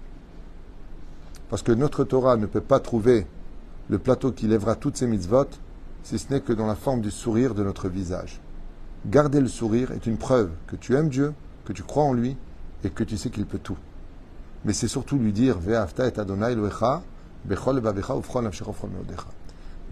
Parce 1.50 1.62
que 1.62 1.72
notre 1.72 2.04
Torah 2.04 2.36
ne 2.36 2.46
peut 2.46 2.60
pas 2.60 2.80
trouver 2.80 3.26
le 3.88 3.98
plateau 3.98 4.32
qui 4.32 4.46
lèvera 4.46 4.74
toutes 4.74 4.96
ses 4.96 5.06
mitzvot 5.06 5.46
si 6.02 6.18
ce 6.18 6.32
n'est 6.32 6.40
que 6.40 6.52
dans 6.52 6.66
la 6.66 6.74
forme 6.74 7.00
du 7.00 7.10
sourire 7.10 7.54
de 7.54 7.62
notre 7.62 7.88
visage. 7.88 8.40
Garder 9.06 9.40
le 9.40 9.48
sourire 9.48 9.92
est 9.92 10.06
une 10.06 10.16
preuve 10.16 10.50
que 10.66 10.76
tu 10.76 10.94
aimes 10.94 11.08
Dieu, 11.08 11.34
que 11.64 11.72
tu 11.72 11.82
crois 11.82 12.04
en 12.04 12.12
lui 12.12 12.36
et 12.84 12.90
que 12.90 13.04
tu 13.04 13.16
sais 13.16 13.30
qu'il 13.30 13.46
peut 13.46 13.58
tout. 13.58 13.78
Mais 14.64 14.72
c'est 14.72 14.88
surtout 14.88 15.18
lui 15.18 15.32
dire 15.32 15.58
Ve'afta 15.58 16.06
et 16.06 16.18
Adonai 16.18 16.52
Elohecha, 16.52 17.02
bechol 17.44 17.80
nafshecha 17.80 18.16
ufchol 18.16 18.42
meodecha. 18.42 19.26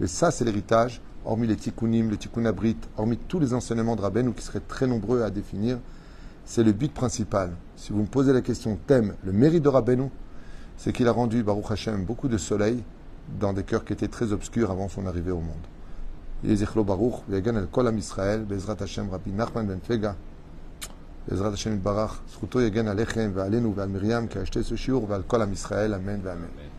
Et 0.01 0.07
ça, 0.07 0.31
c'est 0.31 0.45
l'héritage, 0.45 1.01
hormis 1.25 1.47
les 1.47 1.55
tikkunim, 1.55 2.09
les 2.09 2.17
tikkun 2.17 2.45
abrit, 2.45 2.77
hormis 2.97 3.17
tous 3.17 3.39
les 3.39 3.53
enseignements 3.53 3.95
de 3.95 4.01
Rabbeinu 4.01 4.33
qui 4.33 4.43
seraient 4.43 4.61
très 4.61 4.87
nombreux 4.87 5.23
à 5.23 5.29
définir, 5.29 5.77
c'est 6.45 6.63
le 6.63 6.71
but 6.71 6.93
principal. 6.93 7.51
Si 7.75 7.93
vous 7.93 8.01
me 8.01 8.07
posez 8.07 8.33
la 8.33 8.41
question 8.41 8.77
thème, 8.87 9.15
le 9.23 9.31
mérite 9.31 9.63
de 9.63 9.69
Rabbeinu, 9.69 10.09
c'est 10.77 10.93
qu'il 10.93 11.07
a 11.07 11.11
rendu, 11.11 11.43
Baruch 11.43 11.69
Hashem, 11.69 12.05
beaucoup 12.05 12.27
de 12.27 12.37
soleil 12.37 12.83
dans 13.39 13.53
des 13.53 13.63
cœurs 13.63 13.85
qui 13.85 13.93
étaient 13.93 14.07
très 14.07 14.31
obscurs 14.31 14.71
avant 14.71 14.89
son 14.89 15.05
arrivée 15.05 15.31
au 15.31 15.41
monde. 15.41 15.67
Yezichlo 16.44 16.84
Baruch, 16.84 17.22
Vegan 17.28 17.56
el 17.56 17.68
Kol 17.70 17.88
Am 17.88 17.98
Israël, 17.98 18.44
Bezrat 18.44 18.80
Hashem, 18.80 19.10
Rabbi 19.10 19.30
Nachman 19.30 19.66
ben 19.66 19.80
Fega, 19.80 20.14
Bezrat 21.28 21.50
Hashem 21.50 21.80
Barach, 21.82 22.20
זכותו 22.32 22.60
יגן 22.60 22.88
עליכם 22.88 23.30
ועלינו 23.34 23.74
ועל 23.74 23.88
מרים, 23.88 24.28
כי 24.28 24.42
אשתי 24.42 24.76
שיעור 24.76 25.06
ועל 25.08 25.22
כל 25.26 25.42
עם 25.42 25.52
ישראל, 25.52 25.94
אמן 25.94 26.20
ואמן. 26.22 26.44
Amen. 26.44 26.69